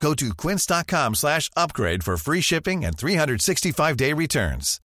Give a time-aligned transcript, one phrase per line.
[0.00, 4.80] Go to quince.com slash upgrade for free shipping and 365-day returns.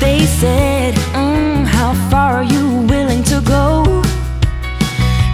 [0.00, 4.02] They said, mm, How far are you willing to go?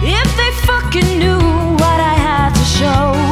[0.03, 3.26] If they fucking knew what I had to show.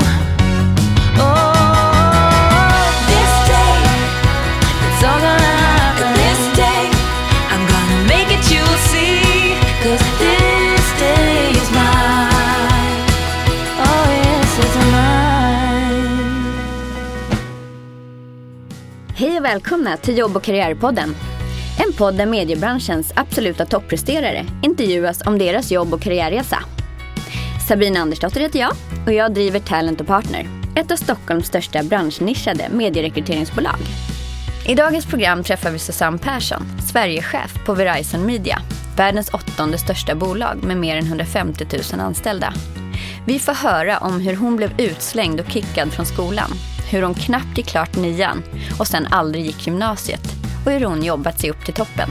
[19.46, 21.16] Och välkomna till Jobb och karriärpodden.
[21.86, 26.58] En podd där mediebranschens absoluta toppresterare intervjuas om deras jobb och karriärresa.
[27.68, 28.72] Sabina Andersdotter heter jag
[29.06, 33.80] och jag driver Talent och Partner, ett av Stockholms största branschnischade medierekryteringsbolag.
[34.68, 38.60] I dagens program träffar vi Susanne Persson, Sverigechef på Verizon Media,
[38.98, 42.54] världens åttonde största bolag med mer än 150 000 anställda.
[43.26, 46.52] Vi får höra om hur hon blev utslängd och kickad från skolan,
[46.90, 48.44] hur hon knappt gick klart nian
[48.80, 52.10] och sen aldrig gick gymnasiet och hur hon jobbat sig upp till toppen.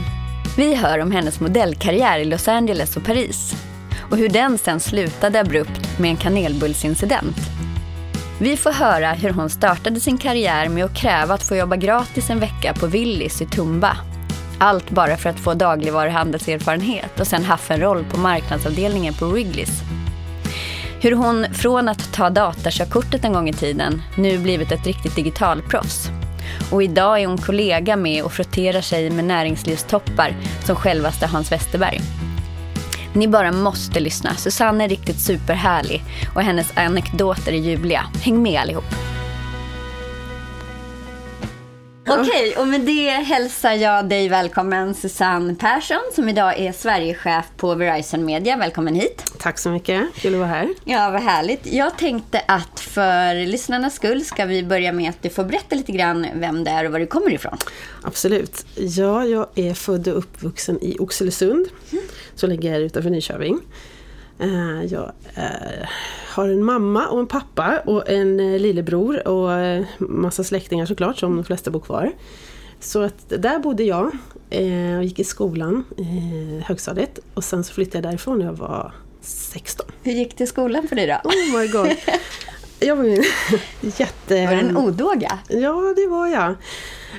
[0.57, 3.55] Vi hör om hennes modellkarriär i Los Angeles och Paris
[4.11, 7.37] och hur den sen slutade abrupt med en kanelbullsincident.
[8.39, 12.29] Vi får höra hur hon startade sin karriär med att kräva att få jobba gratis
[12.29, 13.97] en vecka på Willys i Tumba.
[14.59, 20.04] Allt bara för att få dagligvaruhandelserfarenhet och sen haft en roll på marknadsavdelningen på Wrigley's.
[21.01, 26.09] Hur hon från att ta datakörkortet en gång i tiden nu blivit ett riktigt digitalproffs.
[26.71, 30.35] Och idag är hon kollega med och frotterar sig med näringslivstoppar
[30.65, 32.01] som självaste Hans Westerberg.
[33.13, 34.35] Ni bara måste lyssna.
[34.35, 36.03] Susanne är riktigt superhärlig
[36.35, 38.05] och hennes anekdoter är ljuvliga.
[38.23, 38.85] Häng med allihop.
[42.07, 47.75] Okej, och med det hälsar jag dig välkommen Susanne Persson som idag är Sverigechef på
[47.75, 48.57] Verizon Media.
[48.57, 49.34] Välkommen hit.
[49.45, 50.13] Tack så mycket.
[50.15, 50.69] Kul att vara här.
[50.85, 51.73] Ja, vad härligt.
[51.73, 55.91] Jag tänkte att för lyssnarnas skull ska vi börja med att du får berätta lite
[55.91, 57.57] grann vem det är och var du kommer ifrån.
[58.01, 58.65] Absolut.
[58.75, 61.67] Ja, jag är född och uppvuxen i Oxelösund,
[62.35, 63.59] som ligger utanför Nyköping.
[64.39, 65.87] Eh, Jag eh,
[66.29, 69.49] har en mamma och en pappa och en eh, lillebror och
[69.97, 72.11] massa släktingar såklart, som de flesta bor kvar.
[72.79, 74.11] Så att där bodde jag
[74.97, 77.19] och gick i skolan, eh, högstadiet.
[77.33, 78.91] Och sen så flyttade jag därifrån när jag var
[79.25, 79.85] 16.
[80.03, 81.29] Hur gick det i skolan för dig då?
[81.29, 81.97] Oh my god.
[82.79, 83.23] Jag var ju en
[83.81, 84.45] jätte...
[84.45, 85.39] Var det en odåga?
[85.47, 86.55] Ja, det var jag.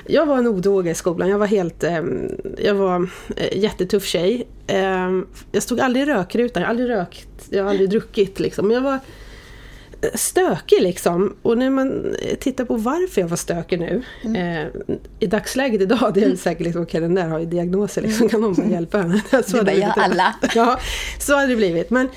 [0.07, 1.29] Jag var en odåga i skolan.
[1.29, 1.83] Jag var helt...
[1.83, 4.47] ehm, jag var eh, jättetuff tjej.
[4.67, 6.61] Ehm, jag stod aldrig i rökrutan.
[6.61, 7.47] Jag har aldrig rökt.
[7.49, 8.71] Jag har aldrig druckit liksom.
[8.71, 8.99] Jag var eh,
[10.13, 11.35] stökig liksom.
[11.41, 14.03] Och när man tittar på varför jag var stökig nu.
[14.37, 14.67] Eh,
[15.19, 18.29] I dagsläget idag, det är det säkert liksom, okej den där har ju diagnoser liksom.
[18.29, 19.21] Kan någon bara hjälpa henne?
[19.31, 19.97] Så Du bara, det ja, blivit.
[19.97, 20.35] alla.
[20.55, 20.79] Ja,
[21.19, 21.89] så hade det blivit.
[21.89, 22.09] Men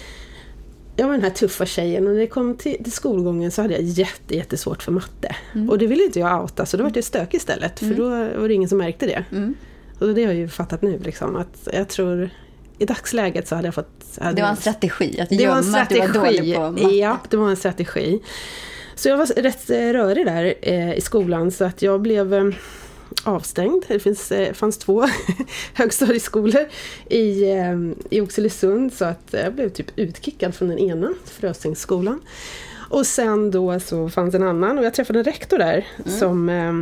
[0.96, 3.74] jag var den här tuffa tjejen och när det kom till, till skolgången så hade
[3.74, 5.36] jag jätte, jättesvårt för matte.
[5.70, 8.08] Och det ville inte jag outa så då var det stökig istället för då
[8.40, 9.24] var det ingen som märkte det.
[9.32, 9.54] Mm.
[9.98, 12.30] Och det har jag ju fattat nu liksom att jag tror
[12.80, 14.18] i dagsläget så hade jag fått...
[14.20, 16.70] Hade Det var en strategi, att det var en gömma att du var dålig på
[16.70, 16.94] matte.
[16.94, 18.22] Ja, det var en strategi.
[18.94, 22.44] Så jag var rätt eh, rörig där eh, i skolan så att jag blev eh,
[23.24, 23.84] avstängd.
[23.88, 25.04] Det finns, eh, fanns två
[25.74, 26.68] högstadieskolor
[27.10, 27.78] i, eh,
[28.10, 32.20] i Oxelösund så att jag blev typ utkickad från den ena, Frösingsskolan.
[32.90, 36.72] Och sen då så fanns en annan och jag träffade en rektor där som, eh,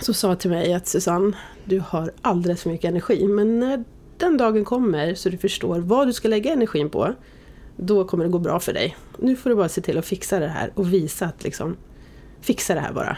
[0.00, 3.84] som sa till mig att Susanne, du har alldeles för mycket energi men när
[4.20, 7.14] den dagen kommer så du förstår vad du ska lägga energin på
[7.76, 8.96] då kommer det gå bra för dig.
[9.18, 11.76] Nu får du bara se till att fixa det här och visa att liksom,
[12.40, 13.16] fixa det här bara.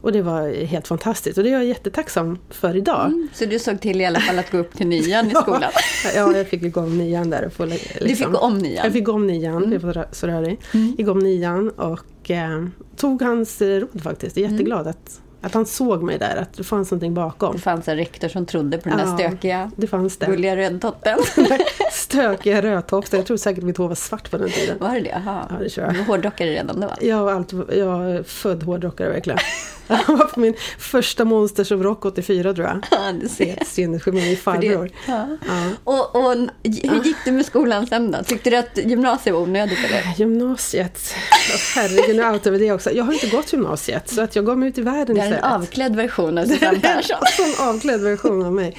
[0.00, 3.06] Och det var helt fantastiskt och det är jag jättetacksam för idag.
[3.06, 5.70] Mm, Så du såg till i alla fall att gå upp till nian i skolan?
[6.14, 7.44] Ja, jag fick om nian där.
[7.46, 8.84] Och få, liksom, Du fick om nian?
[8.84, 10.60] Jag fick om nian, jag var så rörig.
[10.98, 12.66] Gick om nian och eh,
[12.96, 14.36] tog hans råd faktiskt.
[14.36, 17.52] Jag är jätteglad att, Att han såg mig där, att det fanns någonting bakom.
[17.56, 20.26] Det fanns en rektor som trodde på den där Ja, stökiga, Det fanns det.
[20.26, 21.18] gulliga rödtotten.
[21.92, 23.18] Stökiga rödtofsar.
[23.18, 24.78] Jag tror säkert mitt hår var svart på den tiden.
[24.80, 25.08] Var det det?
[25.24, 25.46] Jaha.
[25.50, 25.94] Ja, det tror jag.
[25.94, 26.90] Du var hårdrockare redan då?
[27.00, 29.38] Jag var, allt, jag är född hårdrockare verkligen.
[29.88, 32.86] Jag var på min första Monsters of Rock 84 tror jag.
[32.90, 33.98] Ja, du ser.
[33.98, 34.90] För det- farbror.
[35.08, 35.26] Ja.
[35.46, 35.70] Ja.
[35.84, 36.32] Och, och
[36.62, 38.18] hur gick det med skolan sen då?
[38.24, 40.14] Tyckte du att gymnasiet var onödigt eller?
[40.16, 41.14] Gymnasiet.
[41.54, 42.90] Åh, herregud, nu outar vi det också.
[42.92, 45.26] Jag har inte gått gymnasiet så att jag gav mig ut i världen Det är
[45.26, 45.54] en istället.
[45.54, 47.16] avklädd version av Susanne Persson.
[47.60, 48.76] En avklädd version av mig.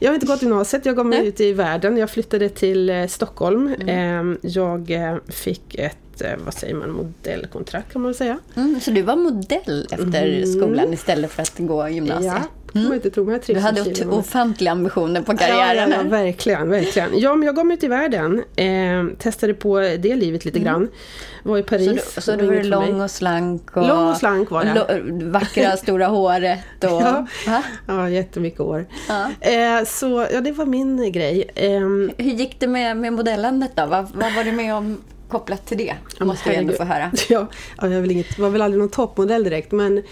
[0.00, 1.28] Jag har inte gått gymnasiet, jag gav mig Nej.
[1.28, 1.96] ut i världen.
[1.96, 3.74] Jag flyttade till eh, Stockholm.
[3.80, 4.32] Mm.
[4.32, 8.38] Eh, jag eh, fick ett, eh, vad säger man, modellkontrakt kan man säga.
[8.56, 12.34] Mm, så du var modell efter skolan istället för att gå gymnasiet?
[12.72, 13.24] Ja, inte tro.
[13.24, 15.90] Men jag Du hade ofantliga ambitioner på karriären.
[15.90, 17.18] Ja, ja, ja, verkligen, verkligen.
[17.18, 18.42] Ja, men jag gav mig ut i världen.
[18.56, 20.88] Eh, testade på det livet lite grann.
[21.42, 21.88] Var i Paris.
[21.88, 21.98] Mm.
[21.98, 22.64] Så, du, så det du var mig.
[22.64, 25.00] lång och slank och, Lång och slank var jag.
[25.24, 26.90] vackra stora håret och...
[26.90, 27.26] Ja.
[27.46, 27.62] Va?
[27.86, 28.86] Ja, jättemycket år.
[29.08, 29.30] Ja.
[29.50, 31.50] Eh, så ja, det var min grej.
[31.54, 33.86] Ehm, Hur gick det med, med modellandet då?
[33.86, 34.98] Vad, vad var du med om
[35.28, 35.94] kopplat till det?
[36.20, 37.10] Måste vi ändå få höra.
[37.28, 37.46] Ja,
[37.78, 40.02] ja jag vill inget, var väl aldrig någon toppmodell direkt men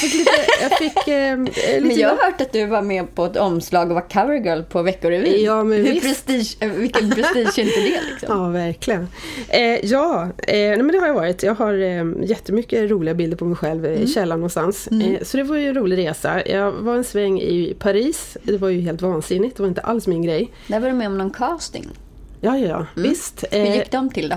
[0.00, 0.30] fick lite,
[0.62, 3.88] jag fick eh, lite Men jag har hört att du var med på ett omslag
[3.88, 5.44] och var covergirl på Veckorevyn.
[5.44, 6.06] Ja, men Hur visst.
[6.26, 8.28] prestige, eh, vilken prestige är inte det liksom?
[8.38, 9.08] Ja, verkligen.
[9.48, 11.42] Eh, ja, eh, nej, men det har jag varit.
[11.42, 14.02] Jag har eh, jättemycket roliga bilder på mig själv Mm.
[14.02, 14.86] i källaren någonstans.
[14.88, 16.46] Eh, så det var ju en rolig resa.
[16.46, 18.36] Jag var en sväng i Paris.
[18.42, 19.56] Det var ju helt vansinnigt.
[19.56, 20.50] Det var inte alls min grej.
[20.66, 21.88] Där var du med om någon casting.
[22.44, 22.86] Ja, ja, ja.
[23.02, 23.44] Visst.
[23.50, 23.66] Mm.
[23.66, 24.36] Hur Eh, gick de till då?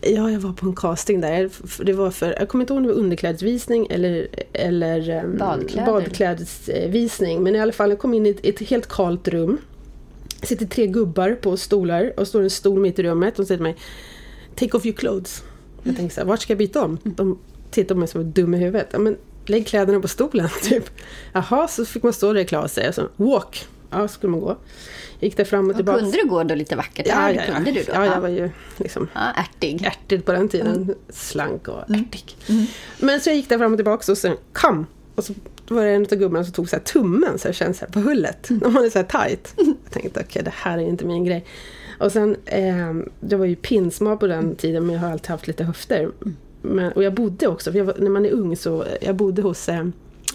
[0.00, 1.50] Ja, jag var på en casting där.
[1.84, 5.86] Det var för, jag kommer inte ihåg om det var underklädesvisning eller, eller ehm, Badkläder.
[5.92, 7.42] badklädesvisning.
[7.42, 9.58] Men i alla fall, jag kom in i ett, ett helt kalt rum.
[10.40, 13.36] Det sitter tre gubbar på stolar och står en stol mitt i rummet.
[13.36, 13.76] De säger till mig
[14.54, 15.42] Take off your clothes.
[15.82, 16.98] Jag tänker så här, vart ska jag byta om?
[17.02, 17.38] De
[17.70, 18.88] tittar på mig som en dum i huvudet.
[18.92, 19.16] Ja, men
[19.46, 20.90] lägg kläderna på stolen, typ.
[21.32, 22.88] Jaha, så fick man stå där och klara sig.
[22.88, 23.66] Och så, walk.
[23.90, 24.56] Ja, skulle man gå.
[25.20, 25.98] Gick där fram och Och tillbaka.
[26.00, 27.06] kunde du gå då lite vackert?
[27.08, 27.54] Ja, ja, ja.
[27.54, 27.92] kunde du då?
[27.94, 29.84] ja, jag var ju liksom Ja, ärtig.
[29.84, 30.94] ärtig på den tiden.
[31.08, 32.36] Slank och ärtig.
[32.98, 34.86] Men så jag gick där fram och tillbaka och sen kom.
[35.14, 35.32] Och så
[35.68, 38.00] var det en av gubbarna som tog så här tummen så jag kände så på
[38.00, 38.46] hullet.
[38.50, 39.54] När man är så här tight.
[39.56, 41.44] Jag tänkte okej det här är inte min grej.
[41.98, 45.46] Och sen, eh, det var ju pinsmal på den tiden men jag har alltid haft
[45.46, 46.10] lite höfter.
[46.62, 49.68] Men, och jag bodde också, för var, när man är ung så, jag bodde hos
[49.68, 49.84] eh,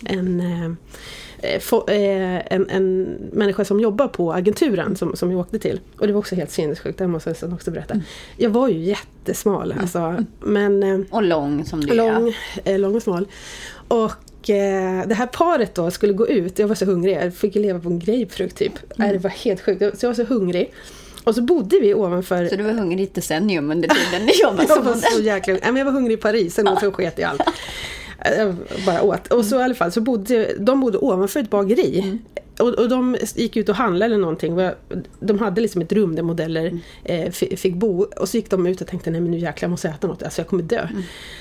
[0.05, 0.71] en eh, eh, eh,
[2.49, 3.03] en, en
[3.33, 5.79] människa som jobbar på agenturen som, som jag åkte till.
[5.99, 8.01] Och det var också helt sinnessjukt, det måste jag också berätta.
[8.37, 11.95] Jag var ju jättesmal alltså, men eh, Och lång som du är.
[11.95, 12.33] lång,
[12.63, 13.27] eh, lång och smal.
[13.87, 17.55] Och eh, det här paret då skulle gå ut, jag var så hungrig, jag fick
[17.55, 18.73] leva på en grapefrukt typ.
[18.95, 20.73] Nej, det var helt sjukt, så jag var så hungrig.
[21.23, 24.63] Och så bodde vi ovanför Så du var hungrig i decennium under tiden du jobbade
[24.67, 27.19] jag som var så jäkla Nej, men jag var hungrig i Paris, sen jag sket
[27.19, 27.41] i allt.
[28.37, 28.55] Jag
[28.85, 29.27] bara åt.
[29.27, 32.19] Och så i alla fall, så bodde, de bodde ovanför ett bageri.
[32.59, 34.57] Och, och de gick ut och handlade eller någonting.
[35.19, 38.01] De hade liksom ett rum där modeller eh, fi- fick bo.
[38.03, 40.23] Och så gick de ut och tänkte, nej men nu jäklar jag måste äta något,
[40.23, 40.87] alltså jag kommer dö.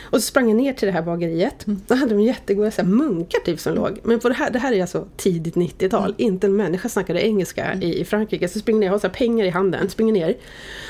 [0.03, 1.55] Och så sprang jag ner till det här bageriet.
[1.65, 3.99] Då hade de jättegoda så här, munkar typ som låg.
[4.03, 6.15] Men på det här, det här är alltså tidigt 90-tal.
[6.17, 8.49] Inte en människa snackade engelska i, i Frankrike.
[8.49, 10.37] Så springer jag, jag har så här pengar i handen, springer ner.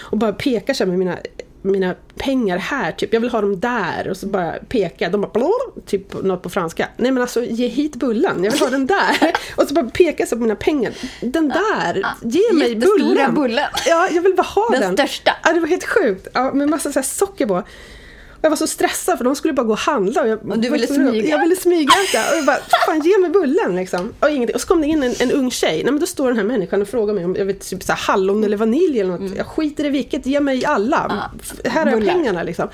[0.00, 1.18] Och bara pekar så här med mina
[1.64, 5.30] mina pengar här, typ jag vill ha dem där och så bara pekar de bara
[5.32, 6.88] blablabla, typ något på franska.
[6.96, 9.32] Nej men alltså ge hit bullen, jag vill ha den där.
[9.56, 10.92] och så bara pekar så på mina pengar.
[11.20, 13.34] Den där, ge mig bullen.
[13.34, 13.64] bullen.
[13.86, 14.92] Ja, jag vill bara ha Den den.
[14.96, 15.36] största.
[15.44, 16.28] Ja, det var helt sjukt.
[16.32, 17.62] Ja, med massa så socker på.
[18.44, 20.22] Jag var så stressad för de skulle bara gå och handla.
[20.22, 21.28] Och, jag, Och du ville smyga?
[21.28, 22.30] Jag ville smygäta.
[22.32, 24.12] Och jag bara, fan ge mig bullen liksom.
[24.20, 24.54] Och, ingenting.
[24.54, 25.74] och så kom det in en, en ung tjej.
[25.84, 27.92] Nej, men då står den här människan och frågar mig om jag vet, typ så
[27.92, 29.36] här, hallon eller vanilj eller något.
[29.36, 31.30] Jag skiter i vilket, ge mig alla.
[31.42, 32.12] F- här är bullar.
[32.14, 32.68] pengarna liksom.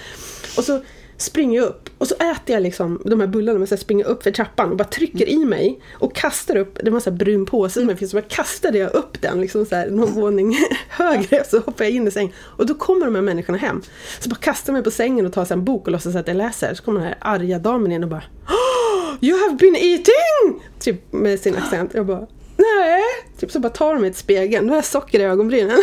[0.57, 0.81] Och så
[1.23, 4.05] springer jag upp och så äter jag liksom de här bullarna men så här springer
[4.05, 7.01] jag upp för trappan och bara trycker i mig och kastar upp, det var en
[7.01, 9.91] sån här brun påse med finns så bara kastade jag upp den liksom så här,
[9.91, 10.57] någon våning
[10.89, 13.83] högre så hoppar jag in i säng och då kommer de här människorna hem.
[14.21, 16.29] Så bara kastar jag mig på sängen och tar så en bok och låtsas att
[16.29, 19.77] jag läser så kommer den här arga damen in och bara "Oh, You have been
[19.77, 20.63] eating!
[20.79, 21.91] Typ med sin accent.
[21.95, 23.03] Jag bara Nej!
[23.41, 25.79] Typ så bara tar de mig till spegeln, då har jag socker i ögonbrynen.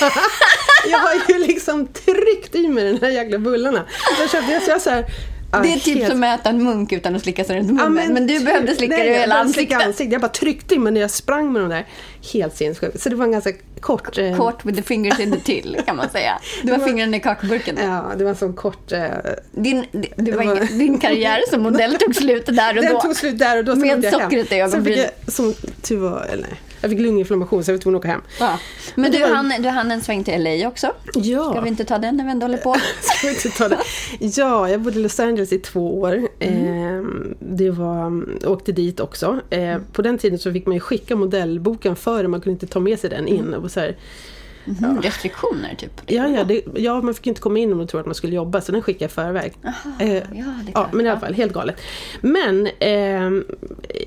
[0.90, 3.84] jag har ju liksom tryckt i mig den här jäkla bullarna.
[4.20, 5.04] Jag köpte, jag, så jag så här,
[5.62, 8.12] Det är typ som att äta en munk utan att slicka sig runt Ja, munnen.
[8.14, 8.44] men, du typ.
[8.46, 9.82] behövde slicka dig i hela ansiktet.
[9.86, 10.12] ansiktet.
[10.12, 11.86] Jag bara tryckte in mig när jag sprang med de där.
[12.32, 13.00] Helt sinnessjukt.
[13.00, 14.18] Så det var en ganska kort...
[14.18, 16.38] eh, Kort with the fingers in the till kan man säga.
[16.62, 17.78] Du har fingrarna i kakburken.
[17.82, 18.92] Ja, det var en sån kort...
[18.92, 19.02] Eh,
[19.52, 23.00] Din, det var var- din karriär som modell tog slut där och den då.
[23.00, 23.74] tog slut där och då.
[23.76, 25.06] Med sockret i ögonbrynen.
[25.28, 28.20] som tur var, eller nej, Jag fick lunginflammation så jag var tvungen att åka hem.
[28.40, 28.58] Ja.
[28.94, 30.92] Men du var- hann, du hann en sväng till LA också.
[31.14, 31.50] Ja.
[31.50, 32.74] Ska vi inte ta den när vi ändå håller på?
[33.00, 33.78] Ska vi inte ta det?
[34.20, 36.28] Ja, jag bodde i Los Angeles i två år.
[36.40, 36.98] Mm.
[36.98, 37.04] Eh,
[37.40, 39.40] det var, åkte dit också.
[39.50, 42.80] Eh, på den tiden så fick man ju skicka modellboken före, man kunde inte ta
[42.80, 43.54] med sig den in.
[43.54, 43.96] Och så här,
[44.66, 45.90] Mhm, Restriktioner typ.
[46.06, 48.36] ja, ja, det, ja, man fick inte komma in om man trodde att man skulle
[48.36, 49.52] jobba, så den skickade jag i förväg.
[50.00, 50.22] Eh, ja,
[50.74, 51.80] ja, men i alla fall, helt galet.
[52.20, 53.44] Men, ehm,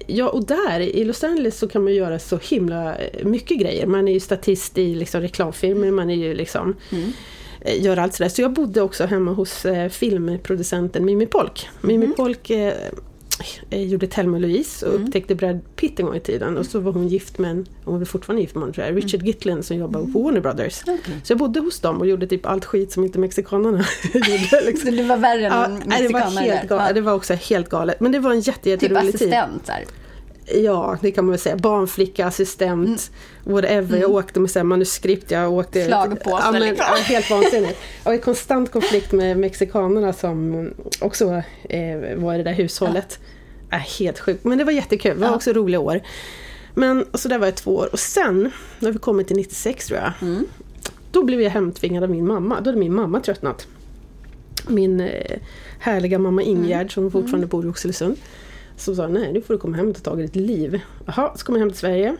[0.07, 3.85] ja, och där i Los Angeles så kan man göra så himla eh, mycket grejer.
[3.87, 7.11] Man är ju statist i liksom, reklamfilmer, man är ju liksom Mm.
[7.61, 8.29] eh, gör allt sådär.
[8.29, 11.69] Så jag bodde också hemma hos eh, filmproducenten Mimi Polk.
[11.81, 12.15] Mimi Mhm.
[12.15, 12.73] Polk eh, eh,
[13.69, 14.95] gjorde Thelma och Louise Mm.
[15.01, 16.57] och upptäckte Brad Pitt en gång i tiden.
[16.57, 18.97] Och så var hon gift med en, hon var fortfarande gift med honom tror jag,
[18.97, 20.83] Richard Gitlin som jobbar på Warner Brothers.
[20.87, 20.99] Mm.
[21.03, 21.13] Okej.
[21.23, 23.77] Så jag bodde hos dem och gjorde typ allt skit som inte mexikanerna
[24.13, 24.61] gjorde.
[24.65, 24.89] Liksom.
[24.91, 26.85] Så du var värre än Ja, det var mexikaner helt galet.
[26.87, 26.93] Ja.
[26.93, 27.99] Det var också helt galet.
[27.99, 29.15] Men det var en jätte, Typ jätterolig tid.
[29.15, 29.85] assistent så här.
[30.55, 31.55] Ja, det kan man väl säga.
[31.55, 33.11] Barnflicka, assistent,
[33.43, 33.97] whatever.
[33.97, 35.31] Jag åkte med så här manuskript.
[35.31, 35.85] Jag åkte...
[35.85, 36.85] Slagpåse, ja, men, liksom.
[36.89, 37.77] ja, Helt vansinnigt.
[38.03, 40.69] Jag var i konstant konflikt med mexikanerna som
[41.01, 43.19] också eh, var i det där hushållet.
[43.71, 44.43] Äh, helt sjukt.
[44.43, 45.15] Men det var jättekul.
[45.15, 45.35] Det var Ja.
[45.35, 46.01] också roliga år.
[46.73, 47.89] Men så där var jag två år.
[47.91, 50.11] Och sen, när vi kommit till 96 tror jag.
[50.21, 50.45] Mm.
[51.11, 52.61] Då blev jag hemtvingad av min mamma.
[52.61, 53.67] Då hade min mamma tröttnat.
[54.67, 55.37] Min eh,
[55.79, 58.17] härliga mamma Ingegärd som fortfarande bor i Oxelösund.
[58.79, 60.81] Som sa, nej nu får du komma hem och ta tag i ditt liv.
[61.05, 62.15] Jaha, så kom jag hem till Sverige.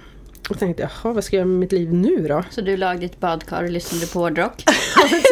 [0.50, 2.44] Och tänkte, jaha vad ska jag göra med mitt liv nu då?
[2.50, 4.58] Så du lagde ditt badkar och lyssnade på hårdrock?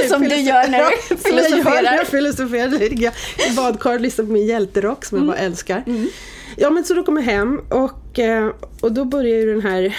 [0.01, 1.95] Typ Som du gör när du Ja, jag filosoferar.
[1.95, 3.01] jag filosoferar.
[3.03, 3.13] Jag
[3.51, 5.83] i badkar och lyssnar på min hjälterock som jag bara älskar.
[6.55, 9.95] Ja men så då kom jag hem och, eh, och då började ju den här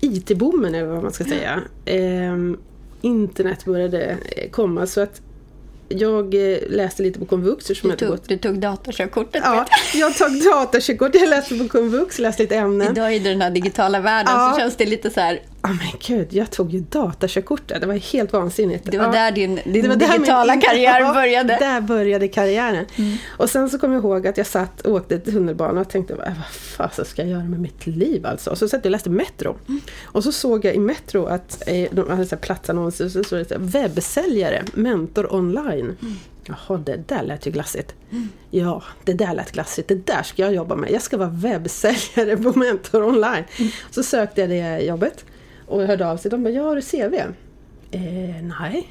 [0.00, 1.60] IT-boomen eller vad man ska säga.
[1.84, 2.58] Ehm,
[3.00, 5.20] internet började eh, komma så att
[5.92, 10.42] jag eh, läste lite på komvux Du tog, gått du tog datorkörkortet Ja, jag tog
[10.44, 12.92] datakörkort, jag läste på komvux, läste lite ämnen.
[12.92, 14.52] Idag i den här digitala världen Ja.
[14.54, 17.80] så känns det lite så här, Ja men gud, jag tog ju datakörkortet.
[17.80, 18.90] Det var helt vansinnigt.
[18.90, 19.12] det var ja.
[19.12, 21.56] där din, din var där min- digitala karriär Ja, började.
[21.60, 22.86] Där började karriären.
[23.28, 26.32] Och sen så kom jag ihåg att jag satt och åkte tunnelbana och tänkte vad
[26.52, 28.50] fasen ska jag göra med mitt liv alltså?
[28.50, 29.56] Och så satt jag och läste Metro.
[30.02, 33.24] Och så såg jag i Metro att eh, de hade så här platsannonser och så
[33.24, 35.96] stod det webbsäljare, mentor online.
[36.44, 37.94] Jaha, det där lät ju glassigt.
[38.50, 39.88] Ja, det där lät glassigt.
[39.88, 40.90] Det där ska jag jobba med.
[40.90, 43.44] Jag ska vara webbsäljare på Mentor online.
[43.90, 45.24] Så sökte jag det jobbet
[45.72, 46.30] och hörde av sig.
[46.30, 47.14] De bara, ja har du CV?
[47.90, 48.00] Eh,
[48.60, 48.88] nej.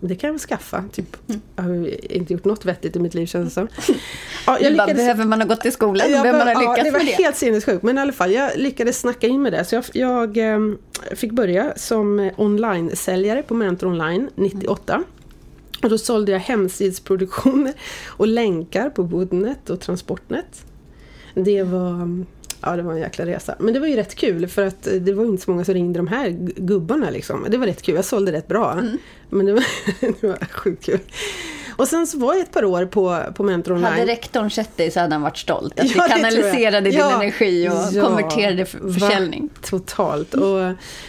[0.00, 0.84] Det kan jag väl skaffa.
[0.92, 1.16] Typ.
[1.56, 3.68] Jag har inte gjort något vettigt i mitt liv känns det som.
[4.46, 6.12] Ja, Du bara, behöver man ha gått i skolan?
[6.12, 7.22] jag behöver man ha lyckats ja, det var med det?
[7.22, 7.82] helt sinnessjukt.
[7.82, 9.64] Men i alla fall, jag lyckades snacka in med det.
[9.64, 10.78] Så jag, jag ehm,
[11.14, 15.04] fick börja som eh, online-säljare på Mentor Online 98.
[15.82, 17.72] Och då sålde jag hemsidsproduktioner
[18.06, 20.64] och länkar på Woodnet och Transportnet.
[21.34, 22.24] Det var,
[22.62, 23.54] ja, det var en jäkla resa.
[23.58, 25.74] Men det var ju rätt kul för att eh, det var inte så många som
[25.74, 27.10] ringde de här gu- gubbarna.
[27.10, 27.46] Liksom.
[27.48, 28.72] Det var rätt kul, jag sålde rätt bra.
[28.72, 28.98] Mm.
[29.30, 29.64] Men det var,
[30.20, 30.98] det var sjukt kul.
[31.76, 33.92] Och sen så var jag ett par år på, på Mentor Online.
[33.92, 35.80] Hade rektorn sett dig så hade han varit stolt.
[35.80, 38.92] Att Ja, du kanaliserade din Ja, energi och ja, konverterade för va?
[38.92, 39.48] försäljning.
[39.62, 40.34] Totalt.
[40.34, 40.58] Och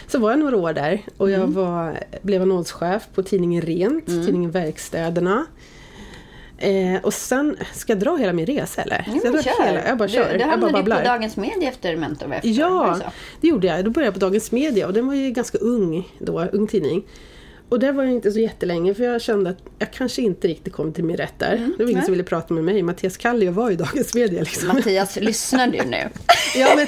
[0.08, 1.52] så var jag några år där och jag Mm.
[1.52, 5.46] var, blev annonschef på tidningen Rent, tidningen Verkstäderna.
[6.58, 9.02] Eh, och sen, ska jag dra hela min resa eller?
[9.02, 9.86] Ska jag, dra hela?
[9.88, 10.32] jag bara kör.
[10.32, 10.96] Du, du jag bara hamnade ju babblar.
[10.96, 12.98] på Dagens Media efter Mentor efter, Ja,
[13.40, 13.84] det gjorde jag.
[13.84, 17.04] Då började jag på Dagens Media och den var ju ganska ung då, ung tidning.
[17.68, 20.72] Och där var jag inte så jättelänge för jag kände att jag kanske inte riktigt
[20.72, 21.50] kom till min rätt där.
[21.50, 22.82] det var ingen Mm, som ville prata med mig.
[22.82, 24.68] Mattias Kallio var ju Dagens Media liksom.
[24.68, 26.08] Mattias, lyssnar du nu?
[26.56, 26.86] Ja, men,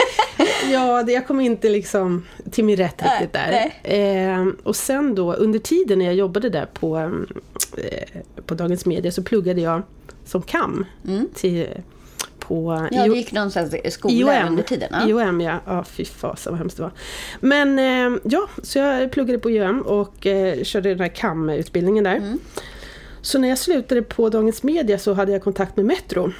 [0.72, 3.72] ja det, jag kom inte liksom till min rätt Nej, riktigt där.
[3.82, 6.96] Eh, och sen då under tiden när jag jobbade där på,
[7.78, 9.82] eh, på Dagens Media så pluggade jag
[10.24, 10.84] som KAM
[11.34, 11.66] till,
[12.48, 12.88] på Mm.
[12.92, 14.88] Ja, du gick någonstans i skola under tiden?
[14.92, 15.08] Ja.
[15.08, 15.60] IOM ja.
[15.66, 16.92] Ja, fy fasen vad hemskt det var.
[17.40, 22.16] Men eh, ja, så jag pluggade på IOM och eh, körde den här KAM-utbildningen där.
[22.16, 22.38] Mm.
[23.22, 26.32] Så när jag slutade på Dagens Media så hade jag kontakt med Metro.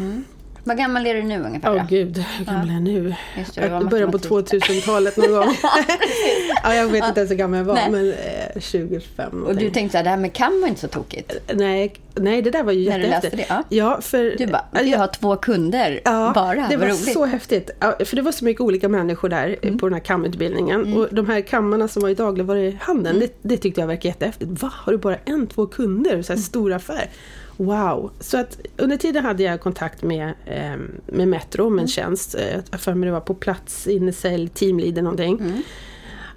[0.67, 1.71] Vad gammal är du nu ungefär?
[1.71, 1.87] Åh då?
[1.89, 3.15] gud, hur gammal är jag nu?
[3.39, 4.63] Just det, var början på matematik.
[4.65, 5.57] 2000-talet någon gång.
[6.63, 7.91] ja, jag vet inte ens hur gammal jag var, Nej.
[7.91, 9.71] men eh, 25 Och du någonting.
[9.71, 11.33] tänkte här, det här med kam var inte så tokigt?
[11.55, 13.51] nej, nej, det där var ju jättehäftigt.
[13.69, 14.35] Ja, för...
[14.39, 17.13] Du bara, Ja, jag har två kunder Ja, bara, det var roligt.
[17.13, 17.71] så häftigt.
[17.81, 20.97] Ja, för det var så mycket olika människor där eh, på den här kamutbildningen.
[20.97, 24.63] Och de här kammarna som var i dagligvaruhandeln, det, det tyckte jag verkade jättehäftigt.
[24.63, 26.23] Va, har du bara en, två kunder?
[26.23, 27.11] Så här stor affär.
[27.57, 28.11] Wow!
[28.21, 32.35] Så att under tiden hade jag kontakt med, eh, med Metro, med en tjänst.
[32.35, 35.63] Eh, Jag för mig det var på plats, innesälj, teamleader någonting.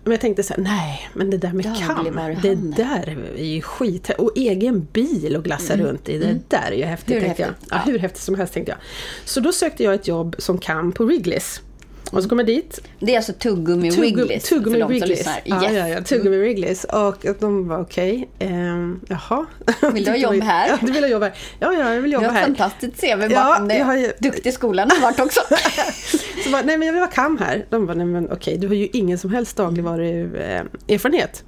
[0.03, 2.05] Men jag tänkte så här, nej, men det där med kam,
[2.41, 4.09] det där är ju skit.
[4.17, 7.47] Och egen bil och glassa runt i, det där är ju häftigt Hur tänkte jag.
[7.49, 7.67] häftigt?
[7.71, 7.91] Ja, Ja.
[7.91, 8.79] hur häftigt som helst tänkte jag.
[9.25, 11.61] Så då sökte jag ett jobb som kam på Wrigley's.
[12.11, 12.79] Och så kom jag dit.
[12.99, 15.39] Det är alltså tuggummi Tuggum- Wrigley's Tuggummi för de som lyssnar.
[15.45, 15.73] Ja, Yes.
[15.73, 17.07] ja, ja, tuggummi Wrigley's.
[17.09, 18.29] Och de var okej.
[18.39, 19.45] Ehm, jaha.
[19.93, 20.67] Vill du ha jobb här?
[20.69, 21.33] Ja, du vill ha jobb här.
[21.59, 22.45] Ja, ja, jag vill Du jobba har ett här.
[22.45, 25.41] fantastiskt CV bakom Ja, jag har ju- Duktig skolan har varit också.
[26.43, 27.65] Så bara, nej men jag vill vara kam här.
[27.69, 31.43] De bara, nej men okej, du har ju ingen som helst dagligvaruerfarenhet.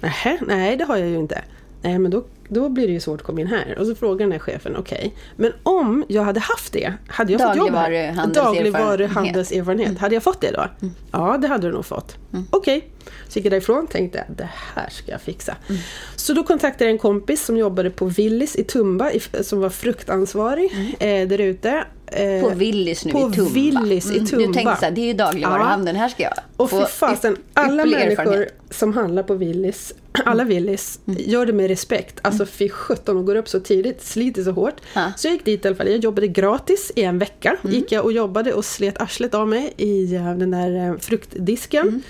[0.00, 1.42] Nähä, nej det har jag ju inte.
[1.82, 3.78] Nej men då, då blir det ju svårt att komma in här.
[3.78, 5.14] Och så frågar den här chefen, okej.
[5.36, 7.90] Men om jag hade haft det, hade jag fått jobb här?
[7.90, 8.72] Dagligvaruhandelserfarenhet.
[8.74, 9.98] Dagligvaruhandelserfarenhet.
[9.98, 10.64] Hade jag fått det då?
[11.12, 12.16] Ja, det hade du nog fått.
[12.50, 12.90] Okej.
[13.28, 15.56] Så gick jag därifrån och tänkte, det här ska jag fixa.
[16.16, 20.96] Så då kontaktade jag en kompis som jobbade på Willys i Tumba, som var fruktansvarig
[21.00, 21.84] eh, där ute.
[22.12, 23.50] Eh, På Willys nu på i Tumba.
[23.50, 24.46] Willys i Mm, Tumba.
[24.46, 27.84] Du tänkte så här, det är ju dagligvaruhandeln, här ska jag Och fy fasen, alla
[27.84, 32.18] människor som handlar på Willys, alla Willys, gör det med respekt.
[32.22, 34.76] Alltså fy sjutton, de går upp så tidigt, sliter så hårt.
[34.94, 35.12] Ja.
[35.16, 37.56] Så jag gick dit i alla fall, jag jobbade gratis i en vecka.
[37.62, 42.02] Gick jag och jobbade och slet arslet av mig i eh, den där eh, fruktdisken.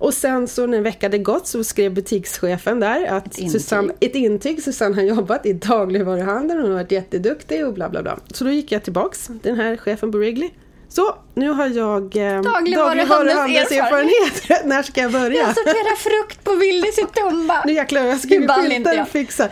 [0.00, 3.60] Och sen så när en vecka hade gått så skrev butikschefen där att Ett intyg.
[3.60, 8.02] Susanne, ett intyg, Susanne har jobbat i dagligvaruhandeln, hon har varit jätteduktig och bla bla
[8.02, 8.18] bla.
[8.32, 10.50] Så då gick jag tillbaks, den här chefen på Wrigley.
[10.88, 14.42] Så, nu har jag eh, dagligvaruhandelserfarenhet.
[14.64, 15.38] När ska jag börja?
[15.38, 17.62] Jag sorterar frukt på Willys i Tumba.
[17.66, 19.48] Nu jäklar, jag skriver skyltar och fixar.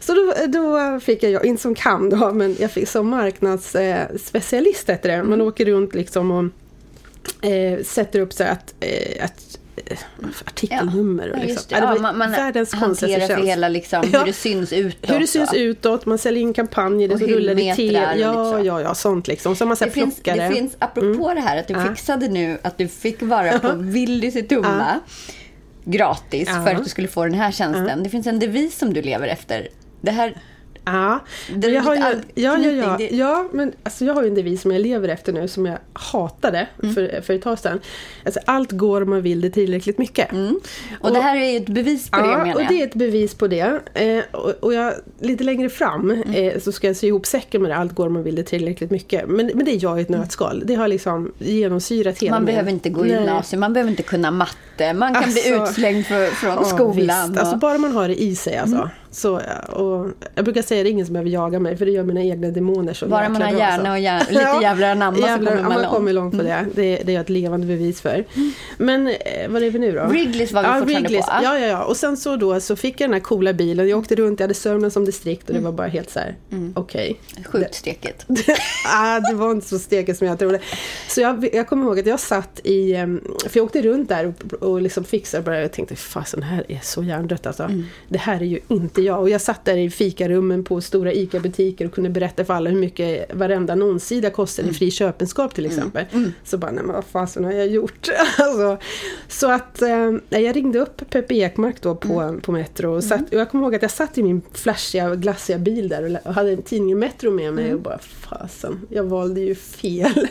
[0.00, 5.08] Så då, då fick jag, inte som kam då, men jag fick som marknadsspecialist heter
[5.08, 5.14] det.
[5.14, 5.30] Mm.
[5.30, 6.44] Man åker runt liksom och
[7.48, 9.49] eh, sätter upp så att, eh, att
[10.44, 11.30] artikelnummer.
[11.30, 11.64] och liksom.
[11.68, 11.74] det.
[11.74, 15.10] Ja, det man, man världens hanterar för hela liksom, hur det syns utåt.
[15.10, 17.82] Hur det syns utåt, man säljer in kampanjer, det rullar och lite
[18.16, 18.64] Ja, så.
[18.64, 19.56] ja, ja, sånt liksom.
[19.56, 22.88] Så man Det finns, det finns, apropå det här att du fixade nu att du
[22.88, 25.00] fick vara på Willys i Tumba
[25.84, 28.02] gratis för att du skulle få den här tjänsten.
[28.02, 29.68] Det finns en devis som du lever efter.
[30.00, 30.36] Det här,
[30.92, 31.18] Ja,
[31.54, 32.00] Det men jag har ju,
[32.34, 32.94] ja, ja, ja.
[32.98, 35.66] Det- ja, men alltså jag har ju en devis som jag lever efter nu som
[35.66, 36.94] jag hatade Mm.
[36.94, 37.80] för, för ett tag sedan.
[38.24, 40.28] Alltså, allt går om man vill det tillräckligt mycket.
[41.00, 42.68] och, det här är ju ett bevis på det Ja, menar och jag.
[42.68, 43.80] det är ett bevis på det.
[43.94, 46.34] Eh, och, och jag, lite längre fram Mm.
[46.34, 47.76] eh, så ska jag sy ihop säcken med det.
[47.76, 49.28] Allt går om man vill det tillräckligt mycket.
[49.28, 50.62] Men, men det är jag i ett nötskal.
[50.66, 54.02] Det har liksom genomsyrat hela Man min- behöver inte gå i gymnasium, man behöver inte
[54.02, 54.52] kunna matte,
[54.94, 56.92] man kan bli Alltså, utslängd för, från Ja, skolan.
[56.96, 57.10] visst.
[57.10, 57.38] och- Mm.
[57.38, 58.90] Alltså bara man har det i sig alltså.
[59.12, 61.84] Så, ja, och jag brukar säga att det är ingen som behöver jaga mig för
[61.86, 63.90] det gör mina egna demoner så Bara man har hjärna alltså.
[63.90, 65.88] och hjär- lite jävlar anamma så kommer man ja, man långt.
[65.94, 66.66] kommer långt på det.
[66.74, 66.82] det.
[67.04, 68.24] Det är jag ett levande bevis för.
[68.78, 69.14] Men eh,
[69.48, 70.00] vad är vi nu då?
[70.00, 71.40] Wrigley's var vi fortfarande på, ja.
[71.42, 71.82] Ja, ja, ja.
[71.84, 73.88] Och sen så då så fick jag den här coola bilen.
[73.88, 76.36] Jag åkte runt, jag hade Sörmland som distrikt och det var bara helt så här,
[76.74, 77.20] okej.
[77.46, 78.26] Sjukt stekigt.
[78.96, 80.60] ah, det var inte så stekigt som jag trodde.
[81.08, 84.34] Så jag, jag kommer ihåg att jag satt i, em, för jag åkte runt där
[84.60, 87.62] och, och liksom fixade bara, jag tänkte fasen det här är så hjärndött alltså.
[87.62, 87.84] Mm.
[88.08, 89.20] Det här är ju inte jag.
[89.20, 92.76] Och jag satt där i fikarummen på stora ICA-butiker och kunde berätta för alla hur
[92.78, 94.74] mycket varenda annonssida kostade Mm.
[94.74, 96.04] i fri köpenskap till exempel.
[96.44, 98.08] Så bara, nej men vad fasen har jag gjort?
[98.38, 98.78] alltså,
[99.28, 102.40] så att eh, jag ringde upp Peppe Ekmark då på, Mm.
[102.40, 105.58] på Metro och, satt, och jag kommer ihåg att jag satt i min flashiga, glassiga
[105.58, 107.76] bil där och hade tidningen Metro med mig Mm.
[107.76, 110.28] och bara fasen, jag valde ju fel.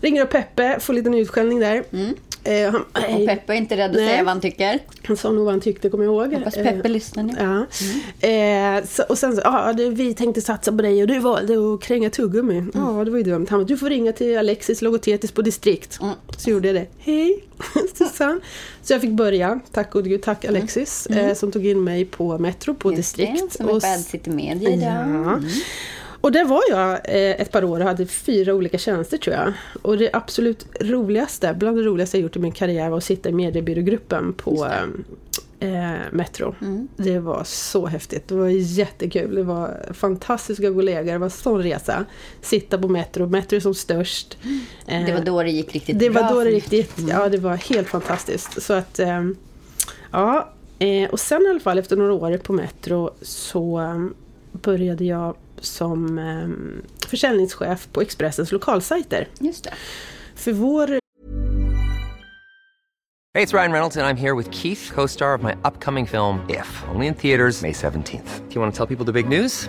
[0.00, 1.84] Ringer upp Peppe, får lite utskällning där.
[2.48, 4.08] Eh, han, Och Peppe är inte rädd att Nej.
[4.08, 4.78] säga vad han tycker.
[5.06, 6.34] han sa nog vad han tyckte, kommer jag ihåg.
[6.34, 7.32] Hoppas Eh, Peppe lyssnar nu.
[7.38, 7.66] Ja.
[8.28, 11.74] Eh, så, och sen så, ja, det, vi tänkte satsa på dig och du valde
[11.74, 12.64] att kränga tuggummi.
[12.74, 13.46] Ja, det var ju dumt.
[13.50, 15.98] Han bara, du får ringa till Alexis logotetis på distrikt.
[16.36, 16.86] Så gjorde jag det.
[16.98, 17.44] Hej,
[17.94, 18.40] Susanne.
[18.82, 22.38] Så jag fick börja, tack gode gud, tack Alexis, eh, som tog in mig på
[22.38, 23.52] Metro på Just det, distrikt.
[23.52, 24.90] som är Och Bad City Media idag.
[25.26, 25.40] Ja.
[26.20, 29.52] Och där var jag eh, ett par år och hade fyra olika tjänster tror jag.
[29.82, 33.28] Och det absolut roligaste, bland det roligaste jag gjort i min karriär var att sitta
[33.28, 34.66] i mediebyrågruppen på
[35.60, 36.54] eh, Metro.
[36.96, 39.34] Det var så häftigt, det var jättekul.
[39.34, 42.04] Det var fantastiska kollegor, det var en sån resa.
[42.40, 44.38] Sitta på Metro, Metro är som störst.
[44.86, 46.22] Eh, Det var då det gick riktigt det bra.
[46.22, 48.62] var då det riktigt, ja det var helt fantastiskt.
[48.62, 49.36] Så att, ehm,
[50.12, 50.52] ja.
[50.78, 53.80] eh, Och sen i alla fall efter några år på Metro så
[54.52, 59.28] började jag som ehm, försäljningschef på Expressens lokalsajter.
[59.38, 59.74] Just det.
[60.34, 60.98] För vår
[63.34, 66.40] Hey, it's Ryan Reynolds, and I'm here with Keith, co star of my upcoming film,
[66.48, 68.48] If, only in theaters, May 17th.
[68.48, 69.68] Do you want to tell people the big news?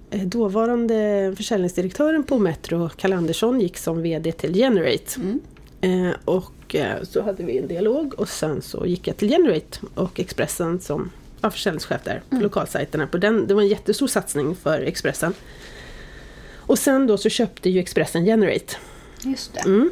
[0.11, 5.21] dåvarande försäljningsdirektören på Metro, Kalle Andersson, gick som VD till Generate.
[5.81, 9.79] Eh, och eh, så hade vi en dialog och sen så gick jag till Generate
[9.95, 13.07] och Expressen som var försäljningschef där på lokalsajterna.
[13.07, 15.33] På den, det var en jättestor satsning för Expressen.
[16.55, 18.75] Och sen då så köpte ju Expressen Generate.
[19.23, 19.59] Just det.
[19.59, 19.91] Mm.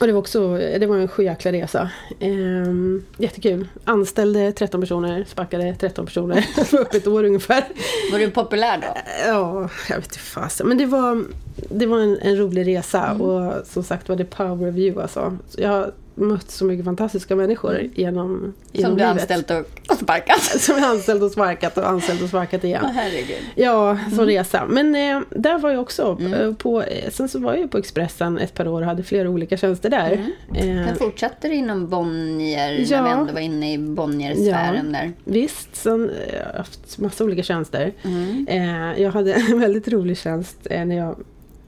[0.00, 1.90] Och det var också det var en sjujäkla resa.
[2.20, 3.68] Ehm, jättekul.
[3.84, 6.46] Anställde 13 personer, sparkade 13 personer.
[6.56, 7.64] Det var upp ett år ungefär.
[8.12, 8.86] Var du populär då?
[9.26, 10.68] Ja, jag vet inte fasen.
[10.68, 11.24] Men det var,
[11.70, 13.20] det var en, en rolig resa Mm.
[13.20, 15.36] och som sagt var det power of you alltså.
[15.48, 18.54] Så jag mött så mycket fantastiska människor genom, genom Mm.
[18.72, 19.10] Som du livet.
[19.10, 19.50] anställt
[19.90, 20.40] och sparkat?
[20.60, 22.80] Som jag anställt och sparkat och anställt och sparkat igen.
[22.84, 23.36] Åh, herregud.
[23.54, 24.26] Ja, som Mm.
[24.26, 24.66] resa.
[24.68, 26.18] Men eh, där var jag också.
[26.34, 29.30] eh, På, eh, sen så var jag på Expressen ett par år och hade flera
[29.30, 30.12] olika tjänster där.
[30.12, 30.78] Mm.
[30.80, 33.02] Eh, Sen fortsatte du inom Bonnier, Ja.
[33.02, 35.12] när vi ändå var inne i Bonnier-sfären där.
[35.24, 37.92] Visst, sen eh, jag har haft massa olika tjänster.
[38.02, 38.46] Mm.
[38.50, 41.16] Eh, jag hade en väldigt rolig tjänst eh, när jag,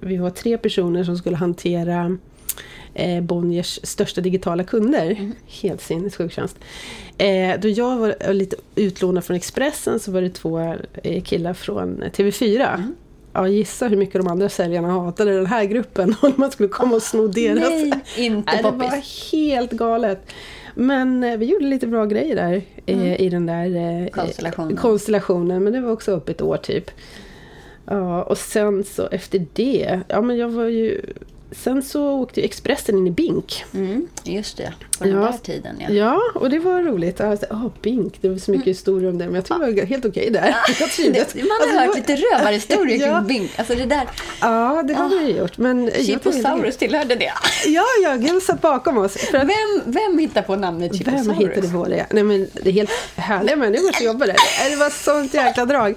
[0.00, 2.18] vi var tre personer som skulle hantera
[2.94, 5.10] eh, Bonniers största digitala kunder.
[5.10, 5.32] Mm.
[5.62, 6.56] Helt sinnessjuk tjänst.
[7.18, 12.02] Eh, då jag var lite utlånad från Expressen så var det två eh, killar från
[12.02, 12.74] TV4.
[12.74, 12.94] Mm.
[13.32, 16.96] Ja, gissa hur mycket de andra säljarna hatade den här gruppen och man skulle komma
[16.96, 17.58] och sno deras.
[17.58, 20.32] Nej, inte Nej, det var helt galet.
[20.74, 24.10] Men eh, vi gjorde lite bra grejer där eh, i den där eh, Mm.
[24.10, 24.76] Konstellationen.
[24.76, 25.64] konstellationen.
[25.64, 26.90] Men det var också upp ett år typ.
[27.86, 31.00] Ja, och sen så efter det, ja men jag var ju...
[31.56, 33.64] Sen så åkte ju Expressen in i Bink.
[33.74, 35.20] Mm, just det, på den Ja.
[35.20, 35.90] där tiden ja.
[35.90, 37.20] Ja, och det var roligt.
[37.20, 39.24] Alltså, oh, Bink, det var så mycket historier om det.
[39.26, 40.56] Men jag tyckte det var helt okej där.
[40.80, 41.32] Jag trivdes.
[41.32, 43.18] Det, man har Alltså, hört var- lite rövarhistorier Ja.
[43.18, 43.50] kring Bing.
[43.56, 44.08] Alltså det där,
[44.40, 45.58] Ja, det har vi gjort.
[45.58, 47.32] Men Chiposaurus tillhörde det.
[47.66, 49.12] Ja, ja, Gud satt bakom oss.
[49.16, 51.26] För att Vem, vem hittar på namnet Chiposaurus?
[51.26, 52.06] Vem hittade på det?
[52.10, 54.36] Nej men det är helt härliga människor som jobbar där.
[54.70, 55.94] Det var sånt jäkla drag.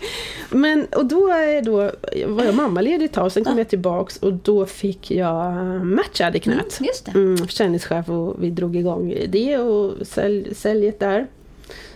[0.49, 1.91] Men och då, är då
[2.27, 5.44] var jag mammaledig ett tag, sen kom jag tillbaks och då fick jag
[5.83, 6.79] Matchad i knät.
[6.79, 7.11] Mm, just det.
[7.11, 11.27] Mm, försäljningschef och vi drog igång det och sälj, säljet där.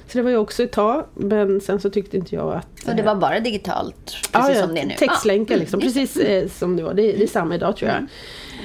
[0.07, 2.88] Så det var jag också ett tag, men sen så tyckte inte jag att...
[2.88, 4.93] Och det var bara digitalt, precis Ja, som det är nu.
[4.99, 6.93] textlänkar liksom, mm, precis eh, som det var.
[6.93, 8.05] Det, det är samma idag tror jag.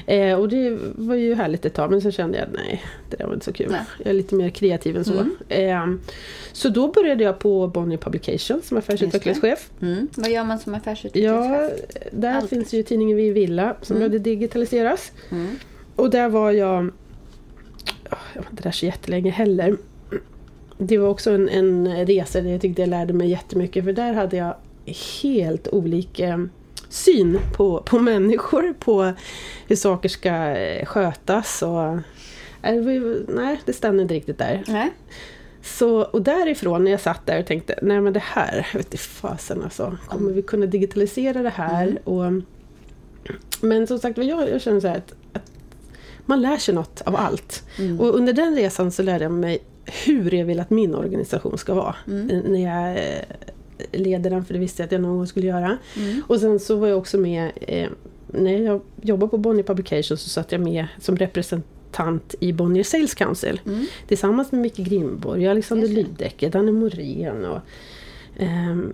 [0.06, 3.16] Eh, och det var ju härligt ett tag, men sen kände jag att nej, det
[3.16, 3.70] där var inte så kul.
[3.70, 3.80] Nej.
[3.98, 5.26] Jag är lite mer kreativ än så.
[5.48, 5.86] Eh,
[6.52, 9.70] så då började jag på Bonnier Publication som affärsutvecklingschef.
[9.82, 10.08] Mm.
[10.16, 11.80] Vad gör man som affärsutvecklingschef?
[11.94, 12.50] Ja, där Allt.
[12.50, 15.12] finns ju tidningen Vi Villa som behövde digitaliseras.
[15.96, 16.90] Och där var jag,
[18.10, 19.76] ja, jag var inte där så jättelänge heller.
[20.78, 24.12] Det var också en, en resa där jag tyckte jag lärde mig jättemycket för där
[24.12, 24.54] hade jag
[25.22, 26.48] helt olika
[26.94, 29.12] syn på, på människor, på
[29.66, 31.96] hur saker ska eh, skötas och
[32.62, 34.64] Nej, det var ju- Nej, det stämde inte riktigt där.
[34.68, 34.90] Nej.
[35.62, 38.86] Så, och därifrån när jag satt där och tänkte, nej men det här, jag vet
[38.86, 39.96] inte fasen alltså.
[40.06, 41.98] Kommer vi kunna digitalisera det här?
[42.04, 42.32] Och,
[43.60, 45.50] men som sagt jag, jag känner så här att, att
[46.26, 47.62] man lär sig något av allt.
[48.00, 49.58] Och under den resan så lärde jag mig
[50.06, 51.94] hur jag vill att min organisation ska vara.
[52.06, 52.98] eh, När jag
[53.92, 55.78] leder den, för det visste jag att jag någon gång skulle göra.
[56.26, 57.88] Och sen så var jag också med, eh,
[58.26, 63.14] när jag jobbade på Bonnier Publications så satt jag med som representant i Bonnier Sales
[63.14, 63.60] Council.
[64.08, 67.60] Tillsammans med Micke Grimborg, Alexander Lydecker, Danne Morén och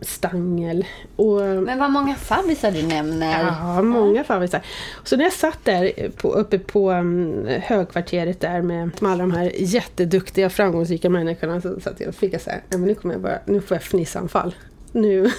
[0.02, 0.84] Stangel.
[1.16, 3.44] Och, Men vad många favvisar du nämner.
[3.44, 4.60] Ja, många favvisar.
[5.04, 9.32] Så när jag satt där på, uppe på um, högkvarteret där med, med alla de
[9.32, 12.94] här jätteduktiga framgångsrika människorna så satt jag och fick jag så här, "Nej, men nu,
[12.94, 14.54] kommer jag bara, nu får jag fnissanfall.
[14.92, 15.22] Nu,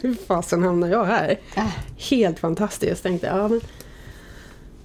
[0.00, 1.38] hur fasen hamnar jag här?
[1.54, 1.62] Ah.
[2.10, 3.38] Helt fantastiskt tänkte jag.
[3.38, 3.60] Ja, men,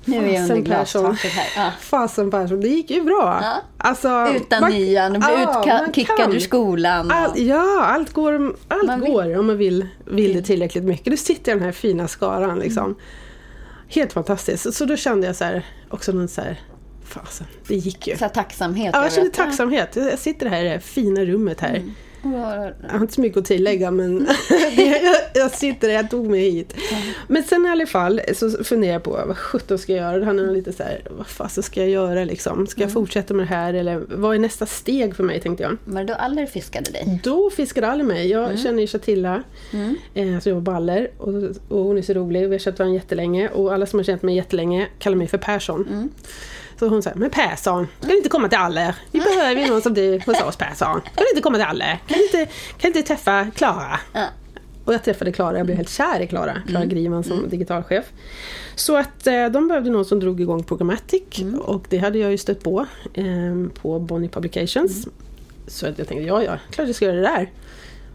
[0.05, 1.63] Nu är jag under glastaket här.
[1.65, 1.71] Ja.
[1.79, 3.39] Fasen Persson, det gick ju bra.
[3.41, 3.61] Ja.
[3.77, 5.23] Alltså, Utan man- nian,
[5.65, 7.11] Ja, utkickad ur skolan.
[7.11, 11.05] All, ja, allt går, allt Man vill- går om man vill, vill det tillräckligt mycket.
[11.11, 12.83] Du sitter i den här fina skaran liksom.
[12.85, 12.95] Mm.
[13.87, 14.63] Helt fantastiskt.
[14.63, 16.61] Så, så då kände jag så här, också någon så här,
[17.05, 18.17] fasen, det gick ju.
[18.17, 19.49] Så tacksamhet Ja, jag kände Mm.
[19.49, 19.95] tacksamhet.
[19.95, 21.81] Jag sitter här i det här fina rummet här.
[21.85, 21.91] Ja.
[22.23, 24.27] Jag har inte så mycket att tillägga men
[24.77, 26.73] jag, jag sitter där, jag tog mig hit.
[27.27, 30.25] Men sen i alla fall så funderar jag på vad sjutton ska jag göra?
[30.25, 32.67] Handlar om lite så här, vad fasen ska jag göra liksom?
[32.67, 32.93] Ska jag Mm.
[32.93, 35.77] fortsätta med det här eller vad är nästa steg för mig tänkte jag.
[35.85, 37.19] Var det då Aller fiskade dig?
[37.23, 38.27] Då fiskade alla mig.
[38.29, 38.57] Jag Mm.
[38.57, 39.43] känner ju Chatilla
[40.13, 41.33] eh, som jobbar på Baller och,
[41.77, 42.41] och hon är så rolig.
[42.49, 45.37] Vi har känt varandra jättelänge och alla som har känt mig jättelänge kallar mig för
[45.37, 45.87] Persson.
[45.91, 46.09] Mm.
[46.79, 48.95] Så hon sa, men Persson, kan du inte komma till Aller?
[49.11, 51.01] Vi behöver ju någon som du hos oss Persson.
[51.01, 51.99] Kan du inte komma till Aller?
[52.07, 52.45] Kan du inte,
[52.77, 53.99] kan du inte träffa Klara?
[54.13, 54.25] Ja.
[54.85, 58.05] Och jag träffade Klara, jag blev helt kär i Klara, Klara Griman som digitalchef.
[58.75, 61.23] Så att eh, de behövde någon som drog igång Programmatic
[61.61, 63.25] och det hade jag ju stött på eh,
[63.81, 65.07] på Bonnie Publications.
[65.67, 67.49] Så att jag tänkte, ja ja, klart jag ska göra det där.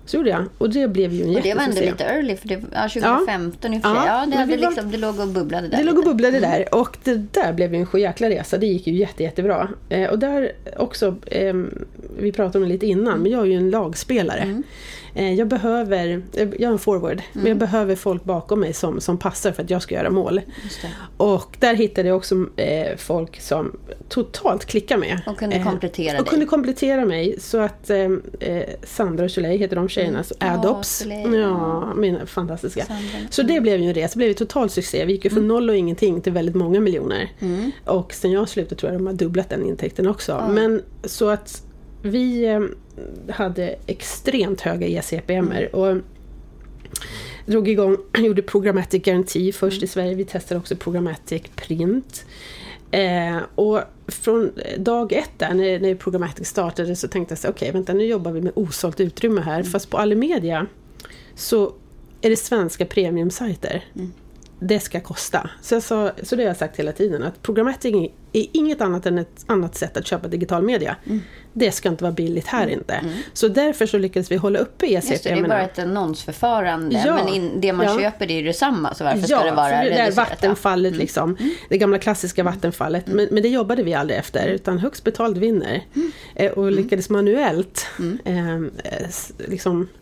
[0.09, 1.91] Så gjorde jag och det blev ju en Och det var ändå jättesuccé.
[1.91, 3.99] lite early, för det, ja, 2015 i och för sig.
[4.07, 6.41] Ja, Ja, det, hade var- liksom, det låg och bubblade där Det låg och bubblade
[6.41, 8.59] där och det där blev ju en sjujäkla resa.
[8.59, 9.69] Det gick ju jätte, jättebra.
[9.89, 11.85] Eh, och där också, ehm,
[12.19, 14.41] vi pratade om det lite innan, men jag är ju en lagspelare.
[14.41, 14.57] Eh,
[15.23, 19.53] jag behöver, jag är en forward, men jag behöver folk bakom mig som, som passar
[19.53, 20.41] för att jag ska göra mål.
[21.17, 23.77] Och där hittade jag också eh, folk som
[24.09, 25.21] totalt klickar med.
[25.27, 26.31] Och kunde Eh, komplettera Och dig.
[26.31, 27.37] kunde komplettera mig.
[27.41, 27.99] Så att eh,
[28.41, 30.25] eh, Sandra och Soleil heter de tjejerna.
[30.41, 30.89] Ja, Adops.
[30.99, 32.85] Soleil, Ja, mina fantastiska.
[32.85, 33.29] Sandra.
[33.31, 34.13] Så det blev ju en resa.
[34.13, 35.05] Det blev ju total succé.
[35.05, 37.33] Vi gick ju från noll och ingenting till väldigt många miljoner.
[37.41, 37.71] Mm.
[37.85, 40.45] Och sen jag slutade tror jag de har dubblat den intäkten också.
[40.51, 41.63] Men så att
[42.03, 42.61] vi eh,
[43.35, 45.77] hade extremt höga ECPMer.
[45.77, 45.97] Och
[47.47, 50.15] drog igång, gjorde Programmatic Guarantee först i Sverige.
[50.15, 52.25] Vi testade också Programmatic Print.
[52.91, 57.73] Eh, och från dag ett där när, när Programmatic startade så tänkte jag så okej
[57.73, 59.63] vänta nu jobbar vi med osålt utrymme här.
[59.63, 60.67] Fast på Alimedia
[61.35, 61.73] så
[62.21, 63.85] är det svenska premiumsajter.
[64.61, 65.51] Det ska kosta.
[65.63, 69.07] Så, jag sa, så det har jag sagt hela tiden att Programmatic är inget annat
[69.07, 70.97] än ett annat sätt att köpa digital media.
[71.53, 73.01] Det ska inte vara billigt här inte.
[73.33, 77.03] Så därför så lyckades vi hålla uppe E Just det, det är bara ett annonsförfarande.
[77.07, 77.15] Ja.
[77.15, 77.99] Men in, det man Ja.
[78.01, 78.95] köper det är ju detsamma.
[78.95, 80.17] Så varför ska Ja, det vara det där reducerat?
[80.17, 81.37] vattenfallet liksom.
[81.69, 83.07] Det gamla klassiska vattenfallet.
[83.07, 84.47] Men, men det jobbade vi aldrig efter.
[84.49, 85.83] Utan högst betald vinner.
[86.35, 87.87] Eh, och lyckades manuellt
[88.25, 88.61] eh, eh,
[89.49, 89.98] liksom Ja.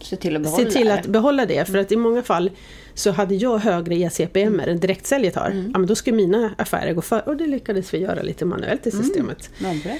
[0.00, 1.64] Se till att behålla se till att behålla det.
[1.68, 2.50] För att i många fall
[2.94, 5.50] så hade jag högre ECPM än direktsäljet har.
[5.72, 7.28] Ja, men då ska mina affärer gå för.
[7.28, 9.50] Och det lyckades vi göra lite manuellt i systemet.
[9.58, 9.92] Men bra.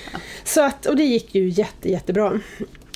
[0.44, 2.40] Så att, och det gick ju jätte, jättebra.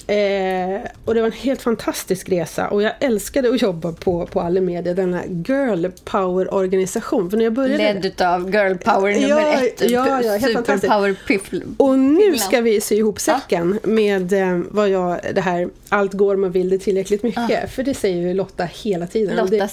[0.07, 4.41] Eh, och det var en helt fantastisk resa och jag älskade att jobba på, på
[4.41, 7.31] Alimedia, denna girl power organisation.
[7.31, 7.93] För när jag började...
[7.93, 9.91] Ledd utav girl power nummer Ja, ett.
[9.91, 10.83] ja, ja, fantastiskt.
[10.83, 11.61] Superpower piffl.
[11.77, 16.37] Och nu ska vi sy ihop säcken med eh, vad jag, det här, allt går
[16.37, 17.71] man vill det tillräckligt mycket.
[17.71, 19.37] För det säger ju Lotta hela tiden.
[19.37, 19.69] Lotta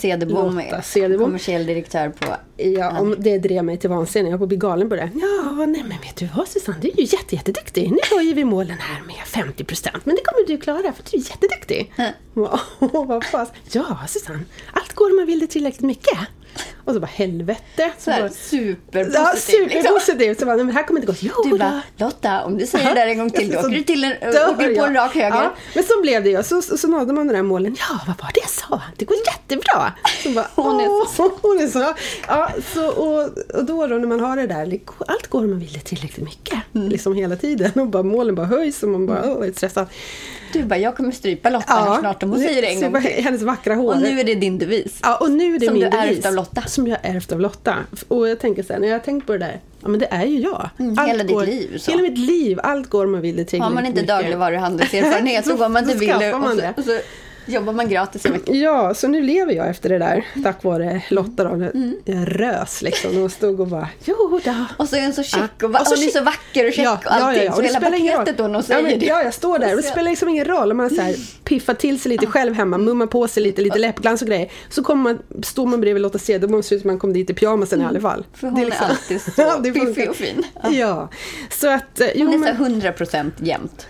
[0.81, 1.25] Cederbom.
[1.25, 2.35] kommersiell direktör på...
[2.61, 4.25] Ja, om det drev mig till vansinne.
[4.25, 5.09] Jag höll på att bli galen på det.
[5.13, 7.91] Ja, nej men vet du vad Susanne, du är ju jätte, jätteduktig.
[7.91, 10.05] Nu höjer vi målen här med 50 procent.
[10.05, 11.93] Men det kommer du klara för du är jätteduktig.
[13.07, 13.49] Vad fas.
[13.71, 14.39] Ja, Susanne,
[14.73, 16.19] allt går om man vill det tillräckligt mycket.
[16.85, 17.91] Och så bara helvete.
[17.99, 19.13] Så här, bara, superpositiv.
[19.15, 19.53] ja, liksom.
[19.83, 20.39] superpositivt.
[20.39, 21.17] Så bara, men här kommer inte gå.
[21.21, 23.83] Jo, Du bara, Lotta, om du säger det där en gång till, då åker du
[23.83, 25.29] till en, åker på en rak höger.
[25.29, 26.43] Ja, men så blev det ju.
[26.43, 27.75] Så, så, så nådde man de där målen.
[27.79, 28.81] Ja, vad var det jag sa?
[28.97, 29.93] Det går jättebra.
[30.23, 30.85] Så bara, Hon är
[31.15, 31.93] så- "Åh, Hon är så.
[32.27, 33.23] Ja, så och,
[33.55, 36.25] och då, då när man har det där, allt går om man vill det tillräckligt
[36.25, 36.57] mycket.
[36.75, 36.89] Mm.
[36.89, 37.71] Liksom hela tiden.
[37.75, 39.87] Och bara, målen bara höjs och man bara, åh, är stressad.
[40.53, 43.23] Du bara, jag kommer strypa Lotta här snart om hon säger det en gång till.
[43.23, 43.93] Hennes vackra hår.
[43.93, 44.99] Och nu är det din devis.
[45.03, 46.25] Ja, och nu är det Som min du ärvt devis.
[46.25, 46.61] av Lotta.
[46.61, 47.75] Som jag ärvt av Lotta.
[48.07, 50.05] Och jag tänker så här, när jag har tänkt på det där, ja men det
[50.11, 50.69] är ju jag.
[50.79, 51.91] Mm, hela ditt liv, så.
[51.91, 54.15] Hela mitt liv, allt går om man vill det tillräckligt Har man inte mycket.
[54.15, 56.99] dagligvaruhandelserfarenhet så Så- går man till Willys och, så- och så
[57.49, 58.51] jobbar man gratis en vecka.
[58.53, 61.49] Ja, så nu lever jag efter det där tack vare Lotta då.
[61.49, 61.95] Mm.
[62.05, 64.65] Jag rös liksom och stod och bara jo då.
[64.77, 65.65] Och så är hon så check Ja.
[65.65, 67.49] och, bara, Och så hon är så vacker och check och allting.
[67.49, 68.19] Och Så det hela spelar ingen roll.
[68.25, 69.05] paketet hon och ja, säger men, det.
[69.05, 71.73] ja, jag står där och det spelar liksom ingen roll om man så här, piffar
[71.73, 74.51] till sig lite själv hemma, mummar på sig lite, lite läppglans och grejer.
[74.69, 77.33] Så kommer man, står man bredvid Lotta Cederbom ser ut som man kom dit i
[77.33, 78.19] pyjamasen i alla fall.
[78.19, 78.25] Mm.
[78.33, 80.43] För hon är liksom- alltid så Ja, det piffig och fin.
[80.71, 81.09] Ja,
[81.49, 82.01] så att...
[82.15, 83.87] Jo, Hon är så 100% jämt.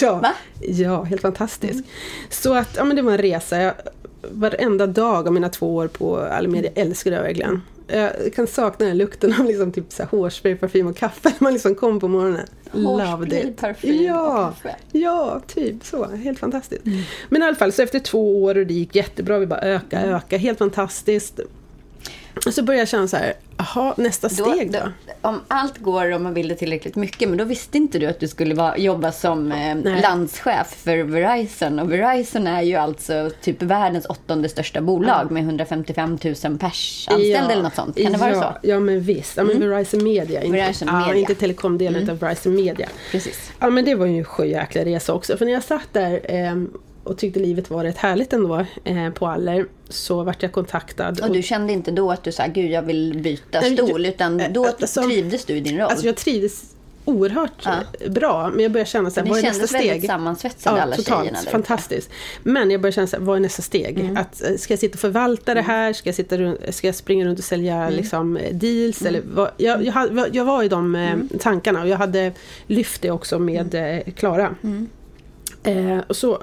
[0.00, 0.32] Ja, Va?
[0.60, 1.84] ja, helt fantastiskt.
[2.30, 3.58] Så att, ja men det var en resa.
[3.60, 3.74] Jag,
[4.30, 7.60] varenda dag av mina två år på Alimedia älskade jag verkligen.
[7.86, 11.42] Jag kan sakna den lukten av liksom typ så här hårspray, parfym och kaffe när
[11.42, 12.46] man liksom kom på morgonen.
[12.70, 14.76] Hårspray, parfym ja, och kaffe.
[14.92, 16.06] Ja, typ så.
[16.06, 16.84] Helt fantastiskt.
[17.28, 20.02] Men i alla fall, så efter två år och det gick jättebra, vi bara öka,
[20.02, 21.40] öka, helt fantastiskt.
[22.46, 24.78] Och så började jag känna så här, jaha, nästa steg då?
[25.20, 28.20] Om allt går om man vill det tillräckligt mycket, men då visste inte du att
[28.20, 30.02] du skulle vara, jobba som eh, Nej.
[30.02, 31.78] landschef för Verizon.
[31.78, 37.52] Och Verizon är ju alltså typ världens åttonde största bolag med 155 000 pers anställda
[37.52, 37.96] eller något sånt.
[37.96, 38.46] Kan det vara ja, så?
[38.46, 38.58] Mm.
[38.62, 39.36] Ja, men visst.
[39.36, 40.42] Ja, men Verizon Media.
[40.42, 41.10] Inte, Verizon ja, Media.
[41.10, 41.18] Mm.
[41.18, 42.88] inte telekomdelen utan Verizon Media.
[43.10, 43.52] Precis.
[43.58, 45.36] Ja, men det var ju en sjöjäkla resa också.
[45.36, 46.70] För när jag satt där ehm,
[47.04, 51.20] och tyckte livet var rätt härligt ändå eh, på Aller så vart jag kontaktad.
[51.22, 54.14] Och du kände inte då att du sa, gud jag vill byta Nej, stol, jag-
[54.14, 55.90] utan eh, då alltså- trivdes du i din roll?
[55.90, 56.64] Alltså jag trivdes
[57.06, 58.50] oerhört eh, bra.
[58.50, 60.06] Men jag började känna så här, Ni vad är kändes nästa väldigt steg?
[60.10, 62.10] sammansvetsade alla tjejerna där fantastiskt.
[62.42, 63.98] Men jag började känna så här, vad är nästa steg?
[64.00, 64.16] Mm.
[64.16, 65.92] Att, eh, ska jag sitta och förvalta det här?
[65.92, 66.36] Ska jag, sitta
[66.72, 67.94] ska jag springa runt och sälja Mm.
[67.94, 69.02] liksom, eh, deals?
[69.02, 69.50] Eller vad?
[69.56, 71.28] Jag, jag, jag var i de eh, Mm.
[71.40, 72.32] tankarna och jag hade
[72.66, 74.54] lyft det också med eh, Klara.
[74.62, 74.88] Mm.
[75.64, 76.42] Eh, och så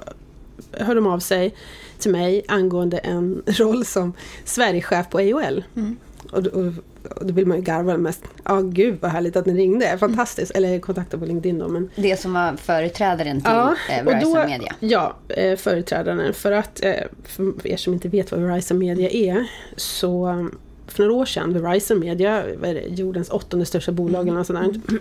[0.72, 1.56] hörde de av sig
[2.00, 4.14] till mig angående en roll som
[4.46, 5.64] Sverigechef på AOL.
[5.76, 5.98] Mm.
[6.32, 6.74] Och, och,
[7.16, 8.24] och då vill man ju garva mest.
[8.44, 9.98] Ja, gud vad härligt att ni ringde.
[9.98, 10.52] Fantastiskt.
[10.52, 11.68] Eller kontakta på LinkedIn då.
[11.68, 14.76] Men, Det som var företrädaren till Ja, eh, Verizon då, Media.
[14.80, 16.34] Ja, eh, företrädaren.
[16.34, 16.94] För att, eh,
[17.24, 21.62] för er som inte vet vad Verizon Media är, så um, för några år sedan,
[21.62, 25.00] Verizon Media, det, jordens åttonde största bolag eller något sånt där.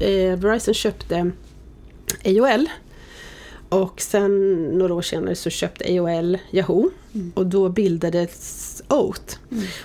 [0.32, 1.30] eh, Verizon köpte
[2.24, 2.68] AOL.
[3.72, 6.90] Och sen några år senare så köpte AOL Yahoo.
[7.34, 9.36] Och då bildades Oath.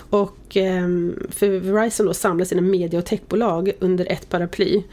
[0.09, 4.83] Och ehm, för Verizon då samlar sina media och techbolag under ett paraply.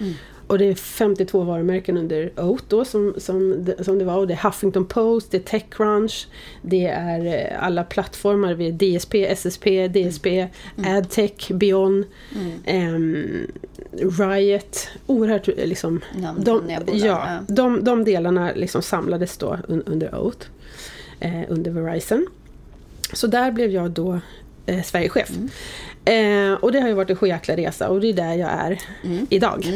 [0.47, 4.17] Och det är 52 varumärken under Oath då som, som, som det var.
[4.17, 6.29] Och det är Huffington Post, det är Techcrunch,
[6.63, 8.55] det är eh, alla plattformar.
[8.55, 10.49] Vi är DSP, SSP, DSP,
[10.87, 12.05] AdTech, Beyond,
[12.65, 13.47] ehm,
[13.93, 14.89] Riot.
[15.07, 16.01] Oerhört eh, liksom...
[16.39, 20.47] De, ja, de, de delarna liksom samlades då un, under Oath,
[21.21, 22.27] eh, under Verizon.
[23.13, 24.21] Så där blev jag då
[24.67, 25.31] eh, Sverigechef.
[25.31, 25.51] Mm.
[26.07, 28.79] Eh, och det har ju varit en sjujäkla resa och det är där jag är
[29.31, 29.67] idag.
[29.67, 29.75] Eh,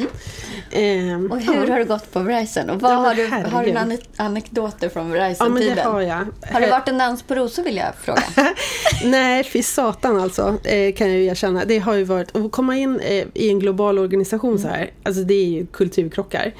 [0.72, 1.30] Mm.
[1.32, 1.72] Och hur ja.
[1.72, 2.70] har det gått på Verizon?
[2.70, 3.52] Och vad Ja, har, du, herregud.
[3.52, 5.76] har du anek- anekdoter från Ja Verizon-tiden?
[5.76, 6.26] det har jag.
[6.52, 8.22] Har det varit en dans på rosor vill jag fråga?
[9.04, 11.64] Nej, fy satan alltså, eh, kan jag ju erkänna.
[11.64, 15.22] Det har ju varit, att komma in eh, i en global organisation så här, alltså
[15.22, 16.52] det är ju kulturkrockar.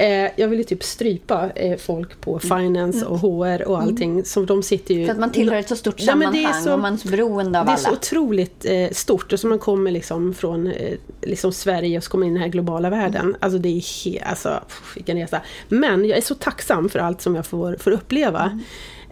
[0.00, 4.24] Eh, jag vill ju typ strypa eh, folk på finance och HR och allting.
[4.24, 5.06] Så de sitter ju...
[5.06, 7.08] För att man tillhör ett så stort Ja, sammanhang är så- och man är så
[7.08, 7.82] beroende av Det är alla.
[7.82, 12.10] så otroligt eh, stort och så man kommer liksom från eh, liksom Sverige och så
[12.10, 13.20] kommer in i den här globala världen.
[13.22, 13.36] Mm.
[13.40, 15.40] Alltså det är he- alltså, pff, vilken resa.
[15.68, 18.58] Men jag är så tacksam för allt som jag får, får uppleva.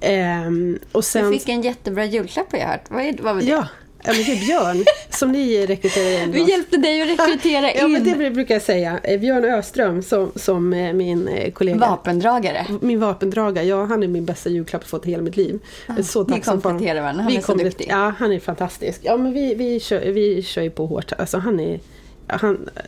[0.00, 1.32] Ehm, och sen, Mm.
[1.32, 2.84] Du fick en jättebra julklapp jag hört.
[2.90, 3.48] Vad, är, vad var det?
[3.48, 3.66] Ja,
[4.04, 6.32] ja men det är Björn som ni rekryterade in.
[6.32, 9.00] Vi hjälpte dig att rekrytera Ja men in det brukar jag säga.
[9.02, 11.78] Eh, Björn Öström som, som eh, min eh, kollega.
[11.78, 12.66] vapendragare.
[12.80, 15.60] Min vapendragare, ja han är min bästa julklapp jag fått i hela mitt liv.
[15.86, 17.86] Är så ni kompletterar varandra, han Vi är så duktig.
[17.90, 19.00] Ja, han är fantastisk.
[19.02, 21.12] Ja men vi, vi, kör, vi kör ju på hårt.
[21.18, 21.80] Alltså han är
[22.28, 22.82] han, eh,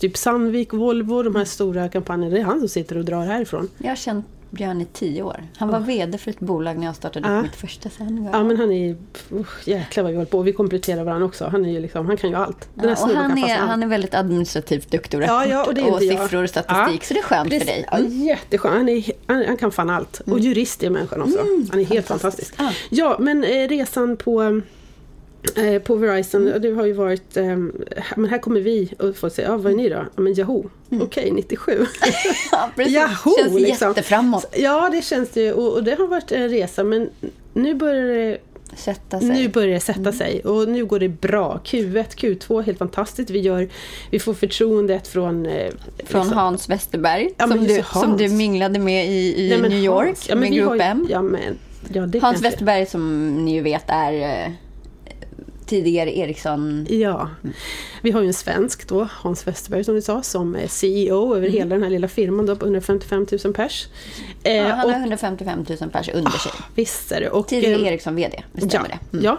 [0.00, 2.34] typ Sandvik, Volvo, de här stora kampanjerna.
[2.34, 3.68] Det är han som sitter och drar härifrån.
[3.78, 5.44] Jag har känt Björn i tio år.
[5.56, 8.28] Han var VD för ett bolag när jag startade upp mitt första sen.
[8.32, 8.96] Ja men han är,
[9.32, 10.38] usch, jäklar vad vi håller på.
[10.38, 11.44] Och vi kompletterar varandra också.
[11.48, 12.68] Han är ju liksom, han kan ju allt.
[12.74, 15.80] Den Ja, och han är, han är väldigt administrativt duktig och, Ja, ja, och det
[15.80, 16.00] är jag.
[16.02, 17.02] siffror och statistik.
[17.02, 17.06] Ja.
[17.06, 17.68] Så det är skönt Precis.
[17.68, 17.86] för dig.
[17.90, 18.74] Ja, jätteskönt.
[18.74, 20.20] Han, är, han, han kan fan allt.
[20.26, 21.38] Och jurist är människan också.
[21.70, 22.60] han är helt fantastisk.
[22.60, 23.04] Mm, Ja.
[23.10, 24.60] Ja, men eh, resan på
[25.84, 26.62] på Verizon, Mm.
[26.62, 27.56] det har ju varit, eh,
[28.16, 30.04] men här kommer vi och får säga, ja vad är ni då?
[30.16, 31.02] Ja men Yahoo, Mm.
[31.04, 31.72] okej 97.
[32.52, 32.94] Ja, precis.
[32.94, 33.34] Yahoo!
[33.38, 33.88] Känns liksom.
[33.88, 34.46] jätteframåt.
[34.56, 37.10] Ja det känns det ju och, och det har varit en resa men
[37.54, 38.38] nu börjar det
[38.76, 39.28] Sätta sig.
[39.28, 40.12] nu börjar det sätta Mm.
[40.12, 41.60] sig och nu går det bra.
[41.64, 43.30] Q1, Q2, helt fantastiskt.
[43.30, 43.68] Vi, gör,
[44.10, 45.46] vi får förtroendet från...
[45.46, 45.70] Eh,
[46.04, 47.88] Från liksom- Hans Westerberg, Ja, som, du, Hans.
[48.06, 51.06] som du minglade med i, i Nej, New York Hans- ja, men med ju- M.
[51.10, 51.40] Ja, men,
[51.92, 54.52] ja, det Hans kanske- Westerberg som ni ju vet är eh,
[55.70, 56.86] tidigare Ericsson.
[56.90, 57.30] Ja.
[58.02, 61.36] Vi har ju en svensk då, Hans Westerberg som du sa, som är CEO Mm.
[61.36, 63.88] över hela den här lilla firman då, på 155 000 pers.
[64.42, 66.52] Eh, Ja, han och, har 155 000 pers under sig.
[66.74, 67.30] visst är det.
[67.30, 68.98] Och, Tidigare eh, Ericsson VD, det Ja, stämmer det.
[69.12, 69.24] Mm.
[69.24, 69.38] ja.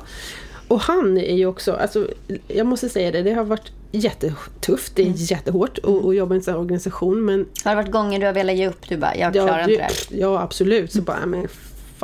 [0.67, 2.07] Och han är ju också, alltså,
[2.47, 5.17] jag måste säga det, det har varit jättetufft, det är Mm.
[5.17, 8.25] jättehårt att, att jobba i en sån här organisation men Har det varit gånger du
[8.25, 8.89] har velat ge upp?
[8.89, 9.91] Du bara, jag klarar ja, inte det här.
[10.09, 11.47] det, ja absolut, så bara, men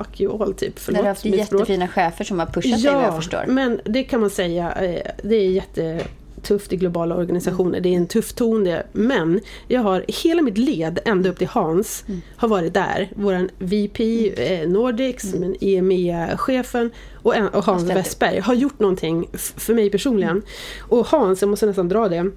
[0.06, 0.98] fuck you all typ, När förlåt.
[1.00, 3.44] du har haft jättefina chefer som har pushat dig vad jag förstår.
[3.48, 7.80] men det kan man säga, eh, det är jättetufft i globala organisationer.
[7.80, 8.84] Det är en tuff ton det.
[8.92, 12.22] Men jag har hela mitt led, ända upp till Hans, Mm.
[12.38, 13.10] har varit där.
[13.16, 14.32] Våran VP
[14.62, 17.84] eh, Nordics, men EMEA-chefen och, en- och Hans.
[17.90, 20.42] Westberg har gjort någonting för mig personligen.
[20.80, 22.32] Och Hans, jag måste nästan dra det.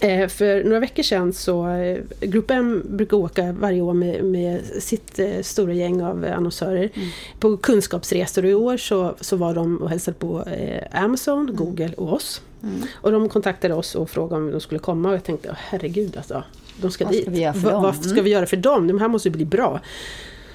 [0.00, 4.60] Eh, för några veckor sedan så, eh, Grupp M brukar åka varje år med, med
[4.78, 6.90] sitt eh, stora gäng av annonsörer
[7.40, 10.44] på kunskapsresor och i år så, så var de och hälsade på
[10.92, 12.42] Amazon, Google och oss.
[12.94, 16.16] Och de kontaktade oss och frågade om de skulle komma och jag tänkte, "Åh, herregud
[16.16, 16.44] alltså.
[16.80, 17.22] De ska Vad dit.
[17.22, 17.82] ska vi göra för dem?
[17.82, 18.86] Vad ska vi göra för dem?
[18.86, 19.80] De här måste bli bra.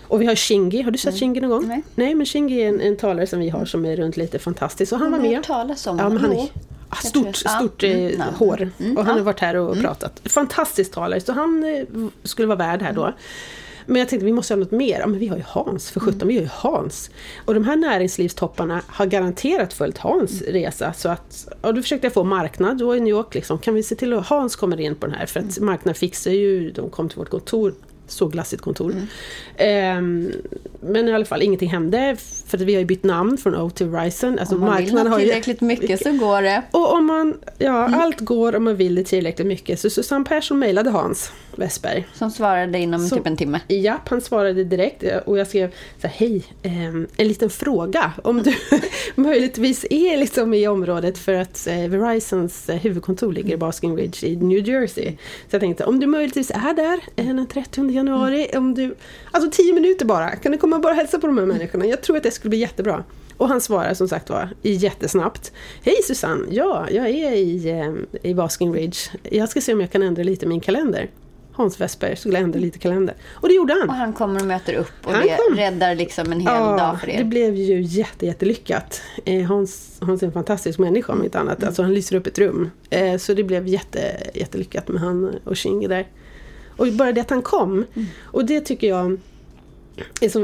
[0.08, 1.67] Och vi har Shingi, har du sett Shingi någon gång?
[1.67, 1.82] Nej.
[1.95, 4.91] Nej men Shingi är en, en talare som vi har som är runt lite fantastisk.
[4.93, 5.38] Och han var Jag har med.
[5.38, 6.47] hört talas om Ja, han är
[6.97, 8.36] stort, ja, stort mm, eh, namn.
[8.36, 8.71] hår.
[8.80, 10.21] Mm, och han har varit här och pratat.
[10.25, 11.21] Fantastisk talare.
[11.21, 13.13] Så han eh, skulle vara värd här då.
[13.89, 14.99] Men jag tänkte vi måste ha något mer.
[14.99, 17.10] Ja, men vi har ju Hans, för sjutton, vi har ju Hans.
[17.45, 20.93] Och de här näringslivstopparna har garanterat följt Hans resa.
[20.93, 23.36] Så att, och då försökte jag få marknad då i New York.
[23.36, 23.58] Liksom.
[23.60, 25.25] Kan vi se till att Hans kommer in på den här?
[25.25, 27.73] För att marknad fixar ju, de kom till vårt kontor
[28.10, 28.95] så glassigt kontor.
[29.58, 30.32] Ehm,
[30.82, 32.15] men i alla fall, ingenting hände.
[32.48, 34.39] För att vi har ju bytt namn från O till Verizon.
[34.39, 36.64] Alltså Om man vill ha har ju- tillräckligt mycket så går det.
[36.72, 39.80] och om man, ja allt går om man vill det tillräckligt mycket.
[39.80, 42.07] Så Susanne Persson mejlade Hans Westberg.
[42.14, 43.60] Som svarade inom Så- typ en timme.
[43.68, 48.12] Japp, han svarade direkt och jag skrev så här, hej, ehm, en liten fråga.
[48.24, 48.53] Om du
[49.16, 54.28] möjligtvis är liksom i området för att eh, Verizons eh, huvudkontor ligger i Basking Ridge
[54.28, 55.12] i New Jersey.
[55.49, 58.95] Så jag tänkte, om du möjligtvis är där eh, den 30 januari, om du,
[59.32, 61.86] alltså 10 minuter bara, kan du komma och bara hälsa på de här människorna?
[61.86, 63.03] Jag tror att det skulle bli jättebra.
[63.38, 65.51] Och han svarar som sagt var jättesnabbt.
[65.84, 68.97] Hej Susanne, ja, jag är i, eh, i Basking Ridge.
[69.24, 71.10] Jag ska se om jag kan ändra lite min kalender.
[71.60, 73.16] Hans Westberg skulle ändra lite kalender.
[73.32, 73.89] Och det gjorde han.
[73.89, 75.57] Och han kommer och möter upp och Han det kom.
[75.57, 77.24] räddar liksom en hel dag för det er.
[77.24, 79.01] blev ju jätte, jättelyckat.
[79.26, 81.64] Eh, Hans, Hans är en fantastisk människa om inte annat.
[81.64, 82.72] Alltså han lyser upp ett rum.
[82.89, 83.99] Eh, så det blev jätte,
[84.34, 86.07] jättelyckat med han och Shingi där.
[86.78, 87.72] Och bara det att han kom.
[87.72, 88.07] Mm.
[88.22, 89.18] Och det tycker jag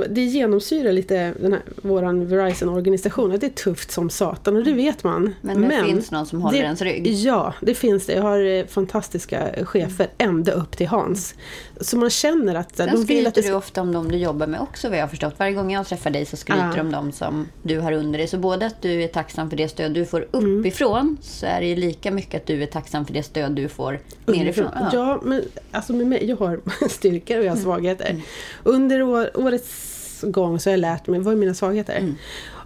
[0.09, 3.31] det genomsyrar lite den här, våran Verizon-organisation.
[3.31, 5.35] Att det är tufft som satan och det vet man.
[5.41, 7.07] Men det finns någon som håller det, ens rygg.
[7.13, 8.13] Ja, det finns det.
[8.13, 11.35] Jag har eh, fantastiska chefer ända upp till Hans.
[11.81, 14.11] Så man känner att eh, Sen de vill att skryter det du ofta om dem
[14.11, 15.33] du jobbar med också vad jag har förstått.
[15.37, 16.73] Varje gång jag träffar dig så skryter Ja.
[16.75, 18.27] du om dem som du har under dig.
[18.27, 20.59] Så både att du är tacksam för det stöd du får Mm.
[20.59, 23.67] uppifrån så är det ju lika mycket att du är tacksam för det stöd du
[23.69, 24.69] får nerifrån.
[24.75, 24.89] Ja.
[24.93, 25.41] Ja, men
[25.71, 27.63] alltså med mig, jag har styrkor och jag har Mm.
[27.63, 28.21] svagheter.
[28.63, 31.97] Under år, årets gång så har jag lärt mig, vad är mina svagheter?
[31.97, 32.15] Mm.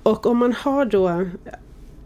[0.04, 1.26] Och om man har då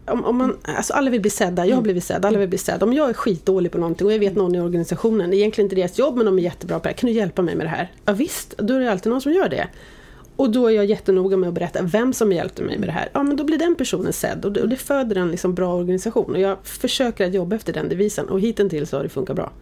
[0.06, 1.82] om, om man, alltså alla vill bli sedda, jag har Mm.
[1.82, 2.86] blivit sedd, alla vill bli sedda.
[2.86, 5.66] Om jag är skitdålig på någonting och jag vet någon i organisationen, det är egentligen
[5.66, 7.66] inte deras jobb men de är jättebra på det här, kan du hjälpa mig med
[7.66, 7.92] det här?
[8.04, 9.68] Ja, visst, då är det alltid någon som gör det.
[10.36, 13.08] Och då är jag jättenoga med att berätta vem som hjälpte mig med det här.
[13.12, 15.74] Ja men då blir den personen sedd och det, och det föder en liksom bra
[15.74, 16.30] organisation.
[16.34, 19.52] Och jag försöker att jobba efter den devisen och hittills har det funkat bra.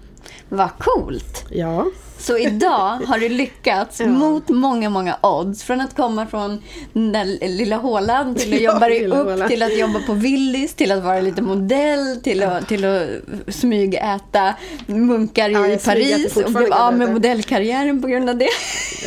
[0.49, 1.45] Vad coolt!
[1.51, 1.87] Ja.
[2.23, 5.63] Så idag har du lyckats mot många, många odds.
[5.63, 6.63] Från att komma från
[6.93, 9.49] den där lilla hålan till att Ja, jobba dig upp, hålan.
[9.49, 13.09] till att jobba på Willys, till att vara lite modell, till att, till att
[13.55, 14.55] smygäta
[14.87, 18.49] munkar Ja, i Paris och blev kan av med modellkarriären på grund av det.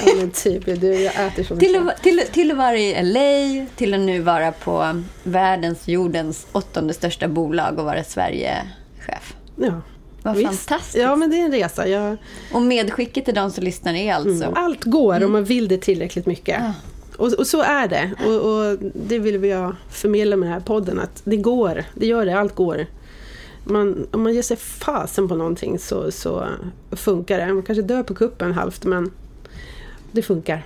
[0.06, 3.66] Ja men typ, du, jag äter som till, att, till, till att vara i LA,
[3.76, 9.34] till att nu vara på världens, jordens åttonde största bolag och vara Sverigechef.
[9.56, 9.82] Ja.
[10.26, 10.96] Vad fantastiskt.
[10.98, 11.88] Ja men det är en resa.
[11.88, 12.18] Jag,
[12.52, 16.26] Och medskicket till de som lyssnar är alltså allt går om man vill det tillräckligt
[16.26, 16.62] mycket.
[17.18, 18.12] Och, och så är det.
[18.26, 21.00] Och, och det vill vi jag förmedla med den här podden.
[21.00, 21.84] Att det går.
[21.94, 22.40] Det gör det.
[22.40, 22.86] Allt går.
[23.64, 26.48] Man, om man ger sig fasen på någonting så, så
[26.92, 27.54] funkar det.
[27.54, 29.12] Man kanske dör på kuppen halvt men
[30.12, 30.66] det funkar.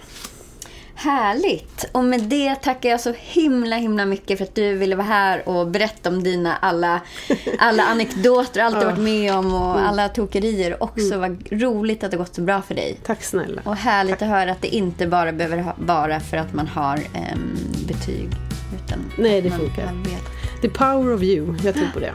[1.01, 1.85] Härligt!
[1.91, 5.49] Och med det tackar jag så himla himla mycket för att du ville vara här
[5.49, 7.01] och berätta om dina alla,
[7.59, 10.83] alla anekdoter, allt du varit med om och alla tokerier.
[10.83, 12.99] Också vad roligt att det gått så bra för dig.
[13.05, 13.61] Tack snälla.
[13.65, 17.57] Och härligt att höra att det inte bara behöver vara för att man har em,
[17.87, 18.29] betyg.
[18.75, 19.85] Utan Nej, det man, funkar.
[19.85, 20.61] Man vet.
[20.61, 21.57] The power of you.
[21.63, 22.13] Jag tror på det.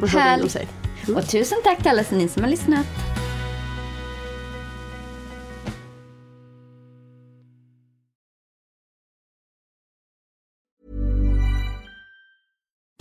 [0.00, 0.68] Man har det inom sig.
[1.16, 2.86] Och tusen tack till alla ni som har lyssnat.